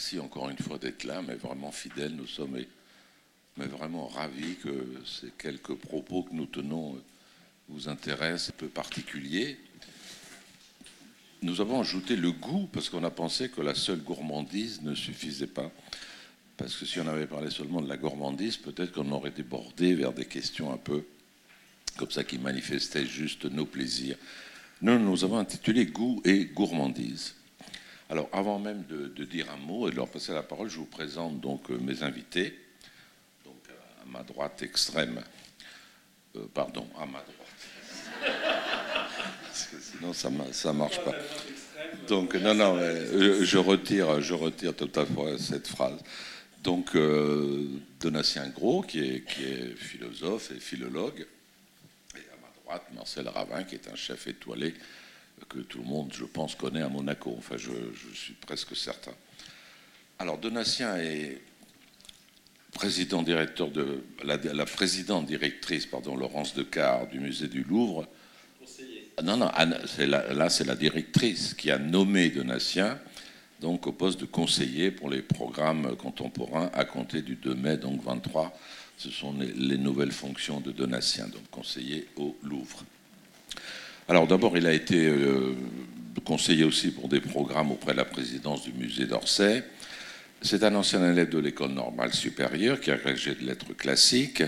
merci 0.00 0.18
encore 0.18 0.48
une 0.48 0.56
fois 0.56 0.78
d'être 0.78 1.04
là, 1.04 1.20
mais 1.20 1.34
vraiment 1.34 1.70
fidèles. 1.70 2.14
Nous 2.16 2.26
sommes 2.26 2.58
mais 3.58 3.66
vraiment 3.66 4.06
ravis 4.08 4.56
que 4.56 4.70
ces 5.04 5.30
quelques 5.36 5.74
propos 5.74 6.22
que 6.22 6.32
nous 6.32 6.46
tenons 6.46 6.98
vous 7.68 7.86
intéressent, 7.86 8.48
un 8.48 8.56
peu 8.56 8.68
particuliers. 8.68 9.58
Nous 11.42 11.60
avons 11.60 11.82
ajouté 11.82 12.16
le 12.16 12.32
goût 12.32 12.66
parce 12.72 12.88
qu'on 12.88 13.04
a 13.04 13.10
pensé 13.10 13.50
que 13.50 13.60
la 13.60 13.74
seule 13.74 14.00
gourmandise 14.00 14.80
ne 14.80 14.94
suffisait 14.94 15.46
pas. 15.46 15.70
Parce 16.56 16.76
que 16.76 16.86
si 16.86 16.98
on 16.98 17.06
avait 17.06 17.26
parlé 17.26 17.50
seulement 17.50 17.82
de 17.82 17.88
la 17.88 17.98
gourmandise, 17.98 18.56
peut-être 18.56 18.92
qu'on 18.92 19.12
aurait 19.12 19.32
débordé 19.32 19.94
vers 19.94 20.14
des 20.14 20.24
questions 20.24 20.72
un 20.72 20.78
peu 20.78 21.04
comme 21.98 22.10
ça 22.10 22.24
qui 22.24 22.38
manifestaient 22.38 23.04
juste 23.04 23.44
nos 23.44 23.66
plaisirs. 23.66 24.16
Nous, 24.80 24.98
nous 24.98 25.24
avons 25.24 25.36
intitulé 25.36 25.84
Goût 25.84 26.22
et 26.24 26.46
gourmandise. 26.46 27.34
Alors, 28.10 28.28
avant 28.32 28.58
même 28.58 28.82
de, 28.88 29.24
dire 29.24 29.46
un 29.52 29.56
mot 29.56 29.86
et 29.86 29.92
de 29.92 29.96
leur 29.96 30.08
passer 30.08 30.32
la 30.32 30.42
parole, 30.42 30.68
je 30.68 30.78
vous 30.78 30.84
présente 30.84 31.40
donc 31.40 31.70
euh, 31.70 31.78
mes 31.78 32.02
invités. 32.02 32.58
Donc, 33.44 33.54
à 34.02 34.04
ma 34.10 34.24
droite 34.24 34.62
extrême, 34.62 35.22
euh, 36.34 36.40
pardon, 36.52 36.88
à 36.98 37.06
ma 37.06 37.20
droite. 37.20 37.36
Parce 39.44 39.66
que 39.66 39.76
sinon, 39.80 40.12
ça 40.12 40.28
ne 40.72 40.76
marche 40.76 40.98
pas. 41.04 41.14
Donc, 42.08 42.34
non, 42.34 42.52
non, 42.52 42.80
je, 42.80 43.58
retire, 43.58 44.20
je 44.20 44.34
retire 44.34 44.74
tout 44.74 44.90
à 44.96 45.06
fait 45.06 45.38
cette 45.38 45.68
phrase. 45.68 46.00
Donc, 46.64 46.96
euh, 46.96 47.68
Donatien 48.00 48.48
Gros, 48.48 48.82
qui 48.82 48.98
est, 49.04 49.24
qui 49.24 49.44
est 49.44 49.76
philosophe 49.76 50.50
et 50.50 50.58
philologue, 50.58 51.26
et 52.16 52.18
à 52.18 52.36
ma 52.42 52.52
droite, 52.64 52.88
Marcel 52.92 53.28
Ravin, 53.28 53.62
qui 53.62 53.76
est 53.76 53.88
un 53.88 53.94
chef 53.94 54.26
étoilé 54.26 54.74
que 55.48 55.58
tout 55.58 55.78
le 55.78 55.84
monde, 55.84 56.12
je 56.12 56.24
pense, 56.24 56.54
connaît 56.54 56.82
à 56.82 56.88
Monaco. 56.88 57.34
Enfin, 57.38 57.56
je, 57.56 57.70
suis 58.14 58.34
presque 58.34 58.76
certain. 58.76 59.12
Alors, 60.18 60.38
Donatien 60.38 60.96
est 60.96 61.40
président 62.72 63.22
directeur 63.22 63.70
de 63.70 64.04
la, 64.22 64.66
présidente 64.66 65.26
directrice, 65.26 65.86
pardon, 65.86 66.16
Laurence 66.16 66.54
Decar 66.54 67.06
du 67.08 67.20
musée 67.20 67.48
du 67.48 67.62
Louvre. 67.62 68.06
Non, 69.22 69.36
non, 69.36 69.50
là, 69.98 70.48
c'est 70.48 70.66
la 70.66 70.76
directrice 70.76 71.54
qui 71.54 71.70
a 71.70 71.78
nommé 71.78 72.30
Donatien 72.30 72.98
donc 73.60 73.86
au 73.86 73.92
poste 73.92 74.20
de 74.20 74.26
conseiller 74.26 74.90
pour 74.90 75.10
les 75.10 75.22
programmes 75.22 75.94
contemporains 75.96 76.70
à 76.72 76.84
compter 76.84 77.22
du 77.22 77.36
2 77.36 77.54
mai 77.54 77.76
donc 77.76 78.02
23. 78.02 78.56
Ce 78.96 79.10
sont 79.10 79.34
les 79.38 79.78
nouvelles 79.78 80.12
fonctions 80.12 80.60
de 80.60 80.72
Donatien, 80.72 81.26
donc 81.28 81.48
conseiller 81.50 82.06
au 82.16 82.36
Louvre. 82.42 82.84
Alors 84.10 84.26
d'abord, 84.26 84.56
il 84.56 84.66
a 84.66 84.72
été 84.72 85.06
euh, 85.06 85.54
conseiller 86.24 86.64
aussi 86.64 86.90
pour 86.90 87.08
des 87.08 87.20
programmes 87.20 87.70
auprès 87.70 87.92
de 87.92 87.98
la 87.98 88.04
présidence 88.04 88.64
du 88.64 88.72
musée 88.72 89.06
d'Orsay. 89.06 89.62
C'est 90.42 90.64
un 90.64 90.74
ancien 90.74 91.08
élève 91.12 91.28
de 91.28 91.38
l'école 91.38 91.70
normale 91.70 92.12
supérieure 92.12 92.80
qui 92.80 92.90
a 92.90 92.94
agrégé 92.94 93.36
de 93.36 93.46
lettres 93.46 93.72
classiques 93.72 94.42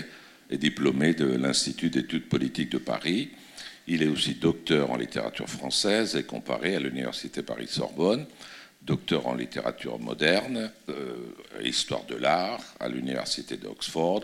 et 0.49 0.57
diplômé 0.57 1.13
de 1.13 1.37
l'Institut 1.37 1.89
d'études 1.89 2.27
politiques 2.27 2.71
de 2.71 2.77
Paris. 2.77 3.29
Il 3.87 4.03
est 4.03 4.09
aussi 4.09 4.33
docteur 4.33 4.91
en 4.91 4.97
littérature 4.97 5.49
française 5.49 6.17
et 6.17 6.23
comparé 6.23 6.75
à 6.75 6.81
l'Université 6.81 7.41
Paris-Sorbonne, 7.41 8.25
docteur 8.81 9.27
en 9.27 9.33
littérature 9.33 9.97
moderne, 9.97 10.71
euh, 10.89 11.15
histoire 11.63 12.03
de 12.03 12.15
l'art 12.15 12.61
à 12.81 12.89
l'Université 12.89 13.55
d'Oxford, 13.55 14.23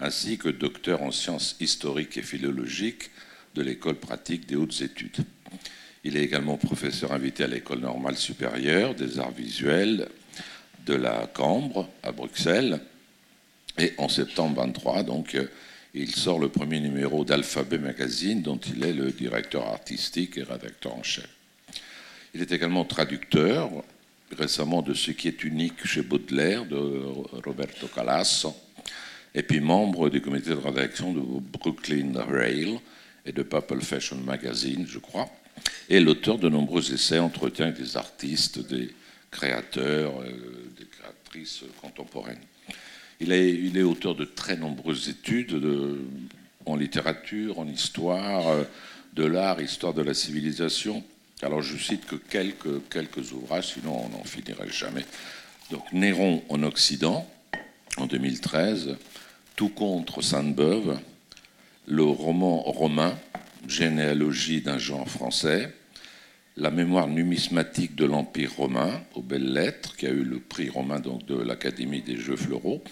ainsi 0.00 0.38
que 0.38 0.48
docteur 0.48 1.02
en 1.02 1.12
sciences 1.12 1.54
historiques 1.60 2.16
et 2.16 2.22
philologiques 2.22 3.12
de 3.54 3.62
l'école 3.62 3.96
pratique 3.96 4.46
des 4.46 4.56
hautes 4.56 4.80
études. 4.80 5.24
Il 6.04 6.16
est 6.16 6.24
également 6.24 6.56
professeur 6.56 7.12
invité 7.12 7.44
à 7.44 7.46
l'école 7.46 7.80
normale 7.80 8.16
supérieure 8.16 8.94
des 8.94 9.18
arts 9.18 9.30
visuels 9.32 10.08
de 10.86 10.94
la 10.94 11.26
Cambre 11.32 11.88
à 12.02 12.12
Bruxelles. 12.12 12.80
Et 13.78 13.92
en 13.98 14.08
septembre 14.08 14.60
23, 14.60 15.04
donc, 15.04 15.34
euh, 15.34 15.46
il 15.94 16.14
sort 16.14 16.38
le 16.38 16.48
premier 16.48 16.80
numéro 16.80 17.24
d'Alphabet 17.24 17.78
Magazine, 17.78 18.42
dont 18.42 18.58
il 18.58 18.84
est 18.84 18.92
le 18.92 19.12
directeur 19.12 19.66
artistique 19.68 20.38
et 20.38 20.42
rédacteur 20.42 20.96
en 20.96 21.02
chef. 21.02 21.28
Il 22.34 22.40
est 22.40 22.50
également 22.50 22.84
traducteur, 22.84 23.70
récemment, 24.36 24.82
de 24.82 24.94
Ce 24.94 25.10
qui 25.10 25.28
est 25.28 25.44
unique 25.44 25.86
chez 25.86 26.02
Baudelaire, 26.02 26.64
de 26.64 26.78
Roberto 27.44 27.86
Calasso, 27.88 28.56
et 29.34 29.42
puis 29.42 29.60
membre 29.60 30.08
du 30.08 30.20
comité 30.20 30.50
de 30.50 30.54
rédaction 30.54 31.12
de 31.12 31.20
Brooklyn 31.20 32.12
Rail, 32.14 32.80
et 33.24 33.32
de 33.32 33.42
Purple 33.42 33.80
Fashion 33.80 34.16
Magazine, 34.16 34.86
je 34.88 34.98
crois, 34.98 35.28
et 35.88 36.00
l'auteur 36.00 36.38
de 36.38 36.48
nombreux 36.48 36.92
essais, 36.92 37.18
entretiens 37.18 37.66
avec 37.66 37.78
des 37.78 37.96
artistes, 37.96 38.66
des 38.66 38.90
créateurs, 39.30 40.20
euh, 40.22 40.70
des 40.78 40.86
créatrices 40.86 41.64
contemporaines. 41.80 42.40
Il 43.20 43.32
est, 43.32 43.82
auteur 43.82 44.16
de 44.16 44.24
très 44.24 44.56
nombreuses 44.56 45.08
études 45.08 45.62
en 46.66 46.76
littérature, 46.76 47.58
en 47.60 47.68
histoire 47.68 48.48
euh, 48.48 48.64
de 49.14 49.24
l'art, 49.24 49.60
histoire 49.60 49.94
de 49.94 50.02
la 50.02 50.14
civilisation. 50.14 51.04
Alors 51.42 51.62
je 51.62 51.76
cite 51.76 52.06
que 52.06 52.16
quelques, 52.16 52.88
quelques 52.88 53.32
ouvrages, 53.32 53.74
sinon 53.74 54.06
on 54.06 54.08
n'en 54.08 54.24
finirait 54.24 54.70
jamais. 54.70 55.04
Donc 55.70 55.84
Néron 55.92 56.42
en 56.48 56.62
Occident, 56.62 57.28
en 57.96 58.06
2013, 58.06 58.96
Tout 59.54 59.68
contre 59.68 60.22
Sainte-Beuve, 60.22 60.98
le 61.86 62.04
roman 62.04 62.62
romain, 62.62 63.18
généalogie 63.66 64.60
d'un 64.60 64.78
genre 64.78 65.08
français, 65.08 65.72
la 66.56 66.70
mémoire 66.70 67.08
numismatique 67.08 67.94
de 67.94 68.04
l'Empire 68.04 68.54
romain, 68.56 69.02
aux 69.14 69.22
belles 69.22 69.52
lettres, 69.52 69.96
qui 69.96 70.06
a 70.06 70.10
eu 70.10 70.22
le 70.22 70.38
prix 70.38 70.68
romain 70.68 71.00
donc, 71.00 71.24
de 71.26 71.36
l'Académie 71.36 72.02
des 72.02 72.16
Jeux 72.16 72.36
Floraux, 72.36 72.82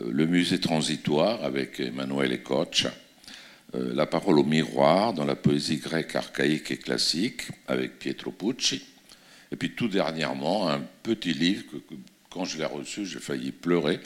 euh, 0.00 0.10
le 0.10 0.26
musée 0.26 0.60
transitoire 0.60 1.42
avec 1.44 1.80
Emmanuel 1.80 2.32
et 2.32 2.42
Koch, 2.42 2.86
euh, 3.74 3.92
la 3.94 4.06
parole 4.06 4.38
au 4.38 4.44
miroir 4.44 5.12
dans 5.12 5.24
la 5.24 5.34
poésie 5.34 5.78
grecque 5.78 6.14
archaïque 6.14 6.70
et 6.70 6.76
classique 6.76 7.42
avec 7.66 7.98
Pietro 7.98 8.30
Pucci, 8.30 8.84
et 9.50 9.56
puis 9.56 9.72
tout 9.72 9.88
dernièrement 9.88 10.68
un 10.68 10.80
petit 11.02 11.32
livre 11.32 11.64
que 11.70 11.76
quand 12.30 12.44
je 12.44 12.58
l'ai 12.58 12.64
reçu, 12.64 13.06
j'ai 13.06 13.18
failli 13.18 13.50
pleurer, 13.50 14.00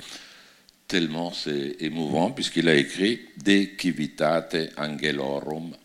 tellement 0.91 1.33
c'est 1.33 1.77
émouvant, 1.79 2.33
puisqu'il 2.33 2.69
a 2.69 2.75
écrit 2.75 3.21
De 3.45 3.65
Civitate 3.79 4.57
Angelorum, 4.77 5.77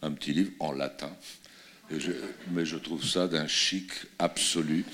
un 0.00 0.10
petit 0.12 0.32
livre 0.32 0.52
en 0.58 0.72
latin. 0.72 1.14
mais 2.50 2.64
je 2.64 2.76
trouve 2.76 3.04
ça 3.04 3.28
d'un 3.28 3.46
chic 3.46 3.90
absolu 4.18 4.86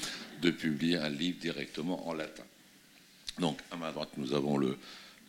de 0.43 0.51
publier 0.51 0.97
un 0.97 1.09
livre 1.09 1.39
directement 1.41 2.09
en 2.09 2.15
latin. 2.15 2.43
Donc, 3.39 3.61
à 3.71 3.77
ma 3.77 3.93
droite, 3.93 4.11
nous 4.17 4.35
avons 4.35 4.59
le, 4.59 4.77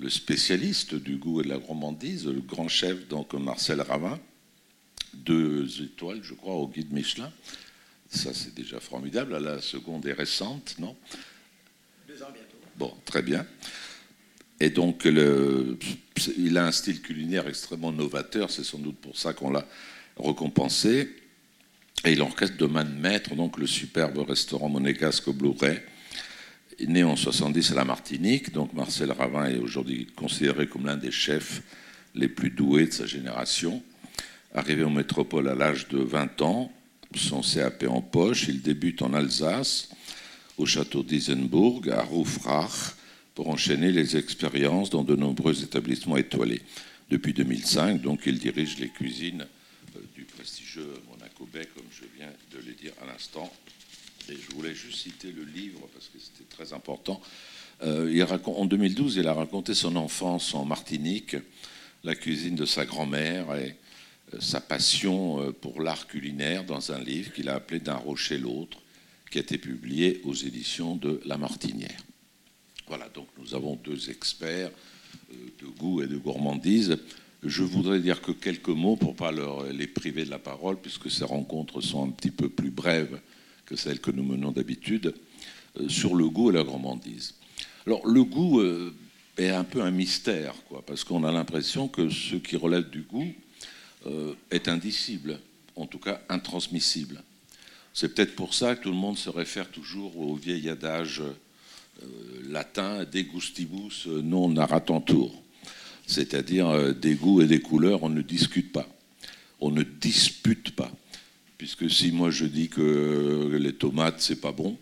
spécialiste 0.09 0.95
du 0.95 1.17
goût 1.17 1.41
et 1.41 1.43
de 1.43 1.49
la 1.49 1.59
gourmandise, 1.59 2.25
le 2.25 2.41
grand 2.41 2.67
chef, 2.67 3.07
donc 3.07 3.31
Marcel 3.33 3.79
Ravin, 3.79 4.19
deux 5.13 5.83
étoiles, 5.83 6.23
je 6.23 6.33
crois, 6.33 6.55
au 6.55 6.67
guide 6.67 6.91
Michelin. 6.91 7.31
Ça, 8.09 8.33
c'est 8.33 8.55
déjà 8.55 8.79
formidable. 8.79 9.37
La 9.37 9.61
seconde 9.61 10.07
est 10.07 10.13
récente, 10.13 10.77
non? 10.79 10.95
Deux 12.07 12.23
ans 12.23 12.31
bientôt. 12.33 12.57
Bon, 12.75 12.93
très 13.05 13.21
bien. 13.21 13.45
Et 14.65 14.71
donc, 14.71 15.07
il 16.37 16.57
a 16.57 16.65
un 16.65 16.71
style 16.71 16.99
culinaire 16.99 17.47
extrêmement 17.47 17.91
novateur, 17.91 18.49
c'est 18.49 18.63
sans 18.63 18.79
doute 18.79 18.97
pour 18.97 19.15
ça 19.15 19.31
qu'on 19.31 19.51
l'a 19.51 19.63
récompensé. 20.17 21.07
Et 22.03 22.13
il 22.13 22.21
orchestre 22.21 22.57
de 22.57 22.65
main 22.65 22.83
de 22.83 22.99
maître 22.99 23.35
donc 23.35 23.59
le 23.59 23.67
superbe 23.67 24.17
restaurant 24.27 24.67
monégasque 24.67 25.29
Blu-ray, 25.29 25.81
né 26.87 27.03
en 27.03 27.15
70 27.15 27.73
à 27.73 27.75
la 27.75 27.85
Martinique. 27.85 28.53
Donc 28.53 28.73
Marcel 28.73 29.11
Ravin 29.11 29.45
est 29.45 29.59
aujourd'hui 29.59 30.07
considéré 30.15 30.65
comme 30.65 30.87
l'un 30.87 30.97
des 30.97 31.11
chefs 31.11 31.61
les 32.15 32.27
plus 32.27 32.49
doués 32.49 32.87
de 32.87 32.91
sa 32.91 33.05
génération. 33.05 33.83
Arrivé 34.55 34.83
en 34.83 34.89
métropole 34.89 35.47
à 35.47 35.53
l'âge 35.53 35.89
de 35.89 35.99
20 35.99 36.41
ans, 36.41 36.71
son 37.15 37.41
CAP 37.41 37.85
en 37.87 38.01
poche, 38.01 38.47
il 38.47 38.63
débute 38.63 39.03
en 39.03 39.13
Alsace, 39.13 39.89
au 40.57 40.65
château 40.65 41.03
d'Isenburg, 41.03 41.87
à 41.91 42.01
Roufrach, 42.01 42.95
pour 43.35 43.49
enchaîner 43.49 43.91
les 43.91 44.15
expériences 44.15 44.89
dans 44.89 45.03
de 45.03 45.15
nombreux 45.15 45.61
établissements 45.61 46.17
étoilés. 46.17 46.61
Depuis 47.09 47.33
2005, 47.33 48.01
donc, 48.01 48.21
il 48.25 48.39
dirige 48.39 48.79
les 48.79 48.89
cuisines 48.89 49.45
euh, 49.95 49.99
du 50.15 50.23
prestigieux 50.23 50.91
Monaco 51.09 51.47
Bay, 51.53 51.67
comme 51.75 51.85
je 51.91 52.05
viens 52.17 52.31
de 52.51 52.65
le 52.65 52.73
dire 52.73 52.93
à 53.03 53.05
l'instant. 53.05 53.51
Et 54.29 54.33
je 54.33 54.55
voulais 54.55 54.73
juste 54.73 54.99
citer 54.99 55.31
le 55.31 55.43
livre 55.43 55.81
parce 55.93 56.07
que 56.07 56.17
c'était 56.17 56.49
très 56.49 56.73
important. 56.73 57.21
Euh, 57.83 58.25
en 58.45 58.65
2012, 58.65 59.17
il 59.17 59.27
a 59.27 59.33
raconté 59.33 59.75
son 59.75 59.97
enfance 59.97 60.55
en 60.55 60.65
Martinique, 60.65 61.35
la 62.03 62.15
cuisine 62.15 62.55
de 62.55 62.65
sa 62.65 62.85
grand-mère 62.85 63.53
et 63.55 63.75
euh, 64.33 64.39
sa 64.39 64.61
passion 64.61 65.53
pour 65.61 65.81
l'art 65.81 66.07
culinaire 66.07 66.63
dans 66.63 66.93
un 66.93 67.03
livre 67.03 67.33
qu'il 67.33 67.49
a 67.49 67.55
appelé 67.55 67.81
D'un 67.81 67.97
rocher 67.97 68.37
l'autre, 68.37 68.79
qui 69.29 69.39
a 69.39 69.41
été 69.41 69.57
publié 69.57 70.21
aux 70.23 70.33
éditions 70.33 70.95
de 70.95 71.21
La 71.25 71.37
Martinière. 71.37 72.04
Voilà, 72.87 73.09
donc 73.09 73.27
nous 73.37 73.55
avons 73.55 73.75
deux 73.75 74.09
experts 74.09 74.71
euh, 75.31 75.35
de 75.61 75.67
goût 75.67 76.01
et 76.01 76.07
de 76.07 76.17
gourmandise. 76.17 76.97
Je 77.43 77.63
voudrais 77.63 77.99
dire 77.99 78.21
que 78.21 78.31
quelques 78.31 78.69
mots 78.69 78.95
pour 78.95 79.11
ne 79.11 79.17
pas 79.17 79.31
les 79.71 79.87
priver 79.87 80.25
de 80.25 80.31
la 80.31 80.39
parole, 80.39 80.77
puisque 80.79 81.11
ces 81.11 81.25
rencontres 81.25 81.81
sont 81.81 82.07
un 82.07 82.09
petit 82.09 82.31
peu 82.31 82.49
plus 82.49 82.71
brèves 82.71 83.19
que 83.65 83.75
celles 83.75 83.99
que 83.99 84.11
nous 84.11 84.23
menons 84.23 84.51
d'habitude. 84.51 85.13
sur 85.89 86.15
le 86.15 86.29
goût 86.29 86.51
et 86.51 86.53
la 86.53 86.63
gourmandise. 86.63 87.35
Alors 87.85 88.07
le 88.07 88.23
goût 88.23 88.63
est 89.37 89.49
un 89.49 89.65
peu 89.65 89.81
un 89.81 89.91
mystère, 89.91 90.55
quoi, 90.69 90.81
parce 90.85 91.03
qu'on 91.03 91.25
a 91.25 91.31
l'impression 91.33 91.89
que 91.89 92.09
ce 92.09 92.37
qui 92.37 92.55
relève 92.55 92.89
du 92.89 93.01
goût 93.01 93.33
est 94.51 94.69
indicible, 94.69 95.37
en 95.75 95.85
tout 95.85 95.99
cas 95.99 96.21
intransmissible. 96.29 97.21
C'est 97.95 98.13
peut-être 98.13 98.35
pour 98.35 98.53
ça 98.53 98.75
que 98.75 98.83
tout 98.83 98.91
le 98.91 98.97
monde 98.97 99.17
se 99.17 99.29
réfère 99.29 99.71
toujours 99.71 100.19
au 100.19 100.35
vieil 100.35 100.69
adage 100.69 101.21
euh, 101.21 101.31
latin 102.49 103.03
de 103.03 103.21
gustibus 103.21 104.07
non 104.07 104.49
narratantur, 104.49 105.31
c'est-à-dire 106.07 106.67
euh, 106.69 106.93
des 106.93 107.15
goûts 107.15 107.41
et 107.41 107.47
des 107.47 107.59
couleurs, 107.59 108.03
on 108.03 108.09
ne 108.09 108.21
discute 108.21 108.71
pas, 108.71 108.87
on 109.59 109.71
ne 109.71 109.83
dispute 109.83 110.71
pas. 110.71 110.91
Puisque 111.57 111.89
si 111.89 112.11
moi 112.11 112.29
je 112.31 112.45
dis 112.45 112.69
que 112.69 113.57
les 113.59 113.73
tomates 113.73 114.21
c'est 114.21 114.41
pas 114.41 114.51
bon, 114.51 114.77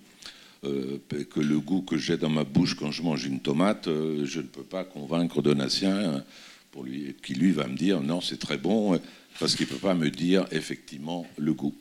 euh, 0.66 0.98
que 1.30 1.40
le 1.40 1.60
goût 1.60 1.82
que 1.82 1.98
j'ai 1.98 2.18
dans 2.18 2.30
ma 2.30 2.44
bouche 2.44 2.76
quand 2.76 2.92
je 2.92 3.04
mange 3.04 3.26
une 3.26 3.40
tomate, 3.40 3.86
je 3.88 4.40
ne 4.40 4.48
peux 4.48 4.64
pas 4.64 4.84
convaincre 4.84 5.42
Donatien 5.42 6.24
pour 6.72 6.84
lui, 6.84 7.16
qui 7.24 7.36
lui 7.36 7.52
va 7.52 7.68
me 7.68 7.76
dire 7.76 8.02
non 8.02 8.22
c'est 8.22 8.40
très 8.40 8.58
bon 8.58 9.00
parce 9.40 9.56
qu'il 9.56 9.68
ne 9.68 9.72
peut 9.72 9.88
pas 9.88 9.94
me 9.94 10.10
dire 10.10 10.46
effectivement 10.52 11.28
le 11.38 11.54
goût. 11.54 11.76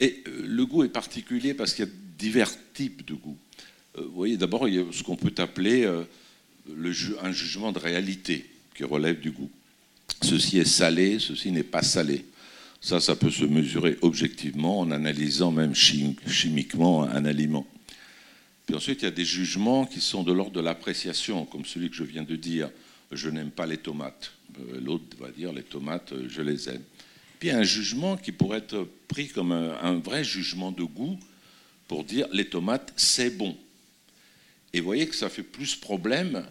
Et 0.00 0.22
le 0.26 0.66
goût 0.66 0.84
est 0.84 0.88
particulier 0.88 1.54
parce 1.54 1.72
qu'il 1.74 1.84
y 1.84 1.88
a 1.88 1.92
divers 2.18 2.50
types 2.74 3.06
de 3.06 3.14
goûts. 3.14 3.38
Euh, 3.96 4.02
vous 4.02 4.14
voyez, 4.14 4.36
d'abord, 4.36 4.68
il 4.68 4.74
y 4.74 4.78
a 4.78 4.84
ce 4.92 5.02
qu'on 5.02 5.16
peut 5.16 5.34
appeler 5.38 5.84
euh, 5.84 6.04
un 7.22 7.32
jugement 7.32 7.72
de 7.72 7.78
réalité 7.78 8.48
qui 8.74 8.84
relève 8.84 9.20
du 9.20 9.30
goût. 9.30 9.50
Ceci 10.22 10.58
est 10.58 10.64
salé, 10.64 11.18
ceci 11.18 11.50
n'est 11.52 11.62
pas 11.62 11.82
salé. 11.82 12.24
Ça, 12.80 13.00
ça 13.00 13.16
peut 13.16 13.30
se 13.30 13.44
mesurer 13.44 13.96
objectivement 14.02 14.80
en 14.80 14.90
analysant 14.90 15.50
même 15.50 15.74
chimiquement 15.74 17.04
un 17.04 17.24
aliment. 17.24 17.66
Puis 18.66 18.74
ensuite, 18.74 19.02
il 19.02 19.04
y 19.04 19.08
a 19.08 19.12
des 19.12 19.24
jugements 19.24 19.86
qui 19.86 20.00
sont 20.00 20.22
de 20.22 20.32
l'ordre 20.32 20.52
de 20.52 20.60
l'appréciation, 20.60 21.46
comme 21.46 21.64
celui 21.64 21.88
que 21.88 21.96
je 21.96 22.04
viens 22.04 22.22
de 22.22 22.36
dire. 22.36 22.70
Je 23.12 23.30
n'aime 23.30 23.50
pas 23.50 23.66
les 23.66 23.76
tomates. 23.76 24.32
Euh, 24.58 24.80
l'autre 24.80 25.16
va 25.18 25.30
dire 25.30 25.52
les 25.52 25.62
tomates, 25.62 26.12
je 26.28 26.42
les 26.42 26.68
aime. 26.68 26.82
Puis 27.38 27.48
il 27.48 27.52
y 27.52 27.54
a 27.54 27.58
un 27.58 27.64
jugement 27.64 28.16
qui 28.16 28.32
pourrait 28.32 28.58
être 28.58 28.88
pris 29.08 29.28
comme 29.28 29.52
un 29.52 29.98
vrai 29.98 30.24
jugement 30.24 30.72
de 30.72 30.82
goût 30.82 31.18
pour 31.88 32.04
dire 32.04 32.26
les 32.32 32.46
tomates, 32.46 32.92
c'est 32.96 33.30
bon. 33.30 33.56
Et 34.74 34.80
vous 34.80 34.86
voyez 34.86 35.06
que 35.06 35.14
ça 35.14 35.28
fait 35.28 35.44
plus 35.44 35.76
problème 35.76 36.44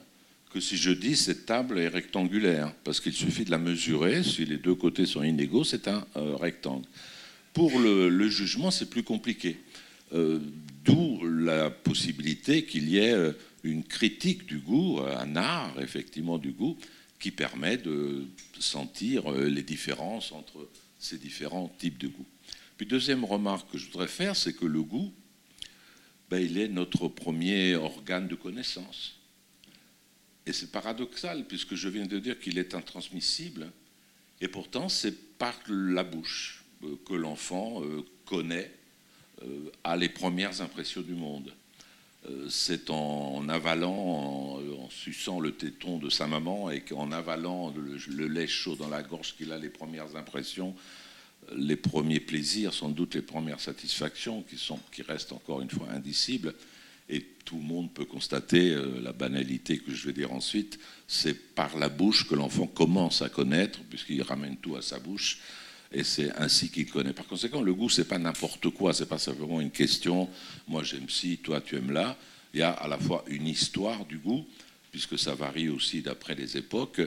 que 0.49 0.61
si 0.61 0.77
je 0.77 0.91
dis 0.91 1.17
cette 1.17 1.45
table 1.45 1.77
est 1.77 1.89
rectangulaire, 1.89 2.73
parce 2.85 3.01
qu'il 3.01 3.11
suffit 3.11 3.43
de 3.43 3.51
la 3.51 3.57
mesurer, 3.57 4.23
si 4.23 4.45
les 4.45 4.55
deux 4.55 4.75
côtés 4.75 5.05
sont 5.05 5.23
inégaux, 5.23 5.65
c'est 5.65 5.89
un 5.89 6.07
euh, 6.15 6.37
rectangle. 6.37 6.85
Pour 7.51 7.77
le, 7.77 8.29
jugement, 8.29 8.71
c'est 8.71 8.89
plus 8.89 9.03
compliqué. 9.03 9.57
Euh, 10.13 10.39
d'où 10.85 11.21
la 11.25 11.69
possibilité 11.69 12.63
qu'il 12.63 12.87
y 12.87 12.99
ait 12.99 13.11
euh, 13.11 13.33
une 13.65 13.83
critique 13.83 14.45
du 14.45 14.59
goût, 14.59 15.01
un 15.01 15.35
art 15.35 15.75
effectivement 15.81 16.37
du 16.37 16.53
goût, 16.53 16.77
qui 17.19 17.31
permet 17.31 17.75
de 17.75 18.25
sentir 18.57 19.31
les 19.31 19.63
différences 19.63 20.31
entre 20.31 20.69
ces 20.97 21.17
différents 21.17 21.73
types 21.77 21.97
de 21.97 22.07
goût. 22.07 22.25
Puis 22.77 22.85
deuxième 22.85 23.25
remarque 23.25 23.69
que 23.71 23.77
je 23.77 23.85
voudrais 23.87 24.07
faire, 24.07 24.35
c'est 24.35 24.53
que 24.53 24.65
le 24.65 24.81
goût, 24.81 25.13
ben, 26.29 26.39
il 26.39 26.57
est 26.57 26.67
notre 26.67 27.07
premier 27.07 27.75
organe 27.75 28.27
de 28.27 28.35
connaissance. 28.35 29.19
Et 30.45 30.53
c'est 30.53 30.71
paradoxal, 30.71 31.45
puisque 31.47 31.75
je 31.75 31.89
viens 31.89 32.05
de 32.05 32.19
dire 32.19 32.39
qu'il 32.39 32.57
est 32.57 32.75
intransmissible, 32.75 33.71
et 34.41 34.47
pourtant 34.47 34.89
c'est 34.89 35.37
par 35.37 35.55
la 35.67 36.03
bouche 36.03 36.63
euh, 36.83 36.95
que 37.05 37.13
l'enfant 37.13 37.81
euh, 37.81 38.05
connaît, 38.25 38.71
euh, 39.43 39.71
a 39.83 39.95
les 39.95 40.09
premières 40.09 40.61
impressions 40.61 41.01
du 41.01 41.13
monde. 41.13 41.53
C'est 42.49 42.89
en 42.89 43.49
avalant, 43.49 44.55
en, 44.55 44.89
suçant 44.89 45.41
le 45.41 45.51
téton 45.51 45.97
de 45.97 46.09
sa 46.09 46.25
maman 46.25 46.71
et 46.71 46.79
qu'en 46.79 47.11
avalant 47.11 47.73
le 47.75 48.27
lait 48.27 48.47
chaud 48.47 48.77
dans 48.77 48.87
la 48.87 49.03
gorge 49.03 49.35
qu'il 49.35 49.51
a 49.51 49.57
les 49.57 49.67
premières 49.67 50.15
impressions 50.15 50.73
les 51.55 51.75
premiers 51.75 52.19
plaisirs, 52.19 52.73
sans 52.73 52.89
doute 52.89 53.15
les 53.15 53.21
premières 53.21 53.59
satisfactions, 53.59 54.43
qui, 54.43 54.57
sont, 54.57 54.79
qui 54.91 55.01
restent 55.01 55.33
encore 55.33 55.61
une 55.61 55.69
fois 55.69 55.89
indicibles. 55.91 56.53
Et 57.09 57.21
tout 57.43 57.57
le 57.57 57.63
monde 57.63 57.93
peut 57.93 58.05
constater 58.05 58.71
euh, 58.71 59.01
la 59.01 59.11
banalité 59.11 59.77
que 59.77 59.93
je 59.93 60.07
vais 60.07 60.13
dire 60.13 60.31
ensuite. 60.31 60.79
C'est 61.07 61.33
par 61.53 61.77
la 61.77 61.89
bouche 61.89 62.27
que 62.27 62.35
l'enfant 62.35 62.67
commence 62.67 63.21
à 63.21 63.29
connaître, 63.29 63.79
puisqu'il 63.89 64.21
ramène 64.21 64.57
tout 64.57 64.75
à 64.75 64.81
sa 64.81 64.99
bouche. 64.99 65.39
Et 65.91 66.03
c'est 66.03 66.31
ainsi 66.37 66.69
qu'il 66.69 66.89
connaît. 66.89 67.13
Par 67.13 67.27
conséquent, 67.27 67.61
le 67.61 67.73
goût, 67.73 67.89
c'est 67.89 68.07
pas 68.07 68.17
n'importe 68.17 68.69
quoi. 68.69 68.93
C'est 68.93 69.05
pas 69.05 69.19
simplement 69.19 69.61
une 69.61 69.71
question. 69.71 70.29
Moi, 70.67 70.83
j'aime 70.83 71.09
ci, 71.09 71.37
toi, 71.37 71.61
tu 71.61 71.75
aimes 71.75 71.91
là. 71.91 72.17
Il 72.53 72.59
y 72.59 72.63
a 72.63 72.71
à 72.71 72.87
la 72.87 72.97
fois 72.97 73.23
une 73.27 73.47
histoire 73.47 74.05
du 74.05 74.17
goût, 74.17 74.45
puisque 74.91 75.19
ça 75.19 75.35
varie 75.35 75.69
aussi 75.69 76.01
d'après 76.01 76.35
les 76.35 76.57
époques, 76.57 77.01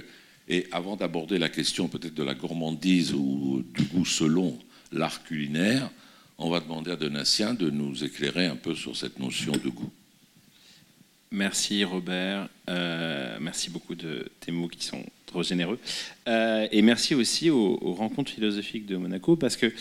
et 0.49 0.67
avant 0.73 0.97
d'aborder 0.97 1.39
la 1.39 1.49
question 1.49 1.89
peut-être 1.89 2.15
de 2.15 2.23
la 2.23 2.35
gourmandise 2.35 3.13
ou 3.13 3.65
du 3.75 3.85
goût 3.85 4.05
selon 4.05 4.59
l'art 4.93 5.25
culinaire, 5.25 5.91
on 6.39 6.51
va 6.51 6.61
demander 6.61 6.93
à 6.93 6.97
Donatien 6.97 7.55
de 7.55 7.71
nous 7.71 8.05
éclairer 8.05 8.47
un 8.47 8.57
peu 8.57 8.75
sur 8.75 8.97
cette 8.97 9.19
notion 9.19 9.53
de 9.53 9.69
goût. 9.69 9.91
Merci 11.33 11.83
Robert, 11.83 12.49
euh, 12.71 13.37
merci 13.41 13.71
beaucoup 13.71 13.97
de 13.97 14.31
tes 14.41 14.53
mots 14.53 14.69
qui 14.69 14.85
sont 14.85 15.05
trop 15.27 15.43
généreux. 15.43 15.79
Euh, 16.29 16.69
et 16.71 16.83
merci 16.83 17.15
aussi 17.17 17.51
aux, 17.51 17.77
rencontres 17.95 18.31
philosophiques 18.31 18.87
de 18.87 18.97
Monaco 18.97 19.35
parce 19.35 19.57
que 19.57 19.73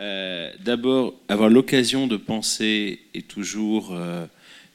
euh, 0.00 0.52
d'abord, 0.60 1.14
avoir 1.28 1.48
l'occasion 1.48 2.06
de 2.06 2.16
penser 2.16 3.00
est 3.12 3.26
toujours 3.26 3.96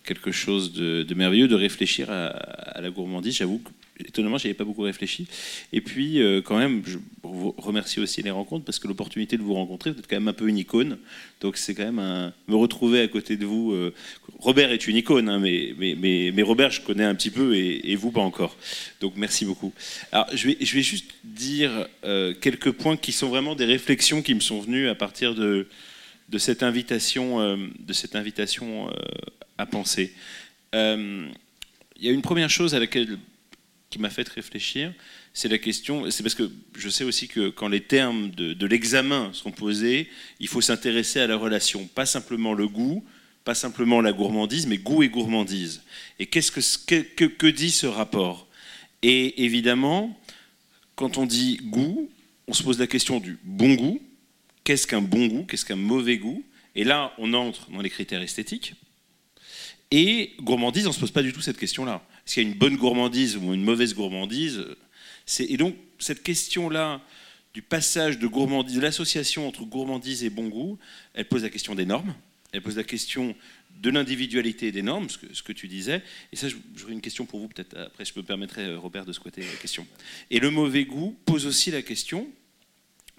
quelque 0.04 0.32
chose 0.32 0.74
de, 0.74 1.14
merveilleux, 1.14 1.48
de 1.48 1.56
réfléchir 1.56 2.12
à, 2.12 2.28
à 2.28 2.82
la 2.82 2.90
gourmandise. 2.90 3.36
J'avoue 3.38 3.60
que 3.60 3.70
étonnamment, 4.06 4.38
je 4.38 4.46
n'y 4.46 4.50
avais 4.52 4.58
pas 4.58 4.64
beaucoup 4.64 4.82
réfléchi. 4.82 5.28
Et 5.74 5.82
puis, 5.82 6.22
euh, 6.22 6.42
quand 6.42 6.58
même, 6.58 6.84
je 6.86 6.98
vous 7.24 7.54
remercie 7.58 8.00
aussi 8.00 8.22
les 8.22 8.32
rencontres 8.32 8.66
parce 8.66 8.80
que 8.80 8.88
l'opportunité 8.88 9.38
de 9.38 9.42
vous 9.42 9.54
rencontrer, 9.54 9.92
vous 9.92 10.00
êtes 10.00 10.08
quand 10.08 10.16
même 10.16 10.28
un 10.28 10.34
peu 10.34 10.48
une 10.48 10.58
icône. 10.58 10.98
Donc, 11.42 11.58
c'est 11.58 11.76
quand 11.76 11.92
même 11.92 12.32
me 12.48 12.56
retrouver 12.56 13.02
à 13.02 13.08
côté 13.08 13.36
de 13.36 13.46
vous. 13.46 13.74
Euh, 13.74 13.94
Robert 14.40 14.72
est 14.72 14.88
une 14.88 14.96
icône, 14.96 15.28
hein, 15.28 15.40
mais, 15.40 15.74
mais, 15.78 16.32
mais, 16.34 16.42
Robert, 16.42 16.72
je 16.72 16.82
connais 16.82 17.04
un 17.04 17.16
petit 17.16 17.30
peu 17.30 17.56
et, 17.56 17.96
vous, 17.96 18.12
pas 18.12 18.22
encore. 18.22 18.56
Donc, 19.02 19.14
merci 19.18 19.46
beaucoup. 19.46 19.74
Alors, 20.12 20.28
je 20.34 20.48
vais, 20.48 20.58
je 20.62 20.76
vais 20.76 20.84
juste 20.84 21.12
dire 21.24 21.88
euh, 22.06 22.34
quelques 22.40 22.72
points 22.72 22.96
qui 22.96 23.12
sont 23.12 23.28
vraiment 23.28 23.56
des 23.56 23.66
réflexions 23.66 24.22
qui 24.22 24.34
me 24.34 24.40
sont 24.40 24.62
venues 24.62 24.88
à 24.88 24.96
partir 24.96 25.36
de, 25.36 25.68
de 26.30 26.38
cette 26.38 26.64
invitation, 26.64 27.58
de 27.58 27.94
cette 27.94 28.16
invitation 28.16 28.90
à 29.58 29.66
penser. 29.66 30.14
Il 30.74 32.06
y 32.06 32.08
a 32.08 32.12
une 32.12 32.22
première 32.22 32.50
chose 32.50 32.76
à 32.76 32.80
laquelle 32.80 33.18
qui 33.90 34.00
m'a 34.00 34.10
fait 34.10 34.28
réfléchir, 34.30 34.94
c'est 35.34 35.48
la 35.48 35.58
question, 35.58 36.10
c'est 36.12 36.22
parce 36.24 36.36
que 36.36 36.52
je 36.78 36.90
sais 36.90 37.04
aussi 37.04 37.28
que 37.28 37.50
quand 37.50 37.68
les 37.68 37.82
termes 37.82 38.30
de, 38.32 38.66
l'examen 38.66 39.32
sont 39.34 39.52
posés, 39.52 40.10
il 40.40 40.48
faut 40.48 40.62
s'intéresser 40.62 41.20
à 41.20 41.28
la 41.28 41.36
relation, 41.36 41.88
pas 41.88 42.06
simplement 42.06 42.54
le 42.54 42.68
goût, 42.68 43.04
pas 43.44 43.56
simplement 43.56 44.02
la 44.02 44.12
gourmandise, 44.12 44.68
mais 44.68 44.78
goût 44.78 45.02
et 45.02 45.10
gourmandise. 45.10 45.82
Et 46.20 46.28
qu'est-ce 46.28 46.52
que, 46.78 47.02
que, 47.02 47.26
que 47.26 47.48
dit 47.48 47.72
ce 47.72 47.88
rapport? 47.88 48.48
Et 49.02 49.44
évidemment, 49.44 50.20
quand 50.96 51.18
on 51.18 51.26
dit 51.26 51.58
goût, 51.64 52.10
on 52.48 52.54
se 52.54 52.64
pose 52.64 52.80
la 52.80 52.88
question 52.88 53.20
du 53.20 53.40
bon 53.44 53.76
goût. 53.76 54.02
Qu'est-ce 54.64 54.86
qu'un 54.86 55.02
bon 55.02 55.28
goût? 55.28 55.46
Qu'est-ce 55.46 55.66
qu'un 55.66 55.76
mauvais 55.76 56.18
goût? 56.18 56.44
Et 56.76 56.84
là, 56.84 57.14
on 57.18 57.34
entre 57.34 57.70
dans 57.72 57.82
les 57.82 57.90
critères 57.90 58.22
esthétiques. 58.22 58.74
Et 59.92 60.34
gourmandise, 60.42 60.86
on 60.86 60.90
ne 60.90 60.94
se 60.94 61.00
pose 61.00 61.12
pas 61.12 61.24
du 61.24 61.34
tout 61.34 61.42
cette 61.42 61.58
question-là. 61.58 62.06
Est-ce 62.30 62.36
qu'il 62.36 62.44
y 62.44 62.46
a 62.46 62.50
une 62.52 62.60
bonne 62.60 62.78
gourmandise 62.78 63.38
ou 63.38 63.56
une 63.56 63.64
mauvaise 63.64 63.96
gourmandise 63.96 64.64
Et 65.40 65.58
donc, 65.58 65.76
cette 65.98 66.22
question-là 66.22 67.02
du 67.56 67.64
passage 67.64 68.20
de 68.20 68.28
gourmandise, 68.28 68.76
de 68.76 68.82
l'association 68.82 69.48
entre 69.48 69.66
gourmandise 69.66 70.24
et 70.24 70.30
bon 70.30 70.48
goût, 70.48 70.78
elle 71.16 71.28
pose 71.28 71.42
la 71.42 71.50
question 71.50 71.74
des 71.74 71.88
normes, 71.88 72.14
elle 72.52 72.62
pose 72.62 72.78
la 72.78 72.84
question 72.84 73.36
de 73.82 73.90
l'individualité 73.90 74.72
des 74.72 74.84
normes, 74.84 75.08
ce 75.10 75.42
que, 75.42 75.52
tu 75.54 75.68
disais. 75.68 76.04
Et 76.32 76.36
ça, 76.36 76.46
j'aurais 76.76 76.94
une 76.94 77.02
question 77.02 77.26
pour 77.26 77.40
vous, 77.40 77.48
peut-être 77.48 77.76
après, 77.76 78.06
je 78.06 78.14
me 78.16 78.22
permettrai, 78.22 78.66
euh, 78.66 78.78
Robert, 78.78 79.06
de 79.06 79.14
squatter 79.14 79.42
la 79.42 79.58
question. 79.60 79.88
Et 80.30 80.40
le 80.40 80.52
mauvais 80.52 80.86
goût 80.86 81.18
pose 81.26 81.48
aussi 81.48 81.72
la 81.72 81.82
question, 81.82 82.30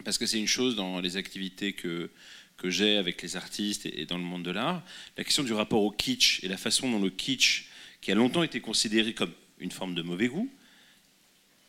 parce 0.04 0.18
que 0.18 0.26
c'est 0.26 0.38
une 0.38 0.46
chose 0.46 0.76
dans 0.76 1.00
les 1.00 1.16
activités 1.16 1.72
que, 1.72 2.12
que 2.58 2.70
j'ai 2.70 2.96
avec 2.96 3.22
les 3.22 3.34
artistes 3.34 3.86
et 3.86 4.06
dans 4.06 4.18
le 4.18 4.22
monde 4.22 4.44
de 4.44 4.52
l'art, 4.52 4.84
la 5.18 5.24
question 5.24 5.42
du 5.42 5.52
rapport 5.52 5.82
au 5.82 5.90
kitsch 5.90 6.44
et 6.44 6.48
la 6.48 6.56
façon 6.56 6.88
dont 6.88 7.00
le 7.00 7.10
kitsch 7.10 7.69
qui 8.00 8.12
a 8.12 8.14
longtemps 8.14 8.42
été 8.42 8.60
considéré 8.60 9.14
comme 9.14 9.32
une 9.58 9.70
forme 9.70 9.94
de 9.94 10.02
mauvais 10.02 10.28
goût, 10.28 10.50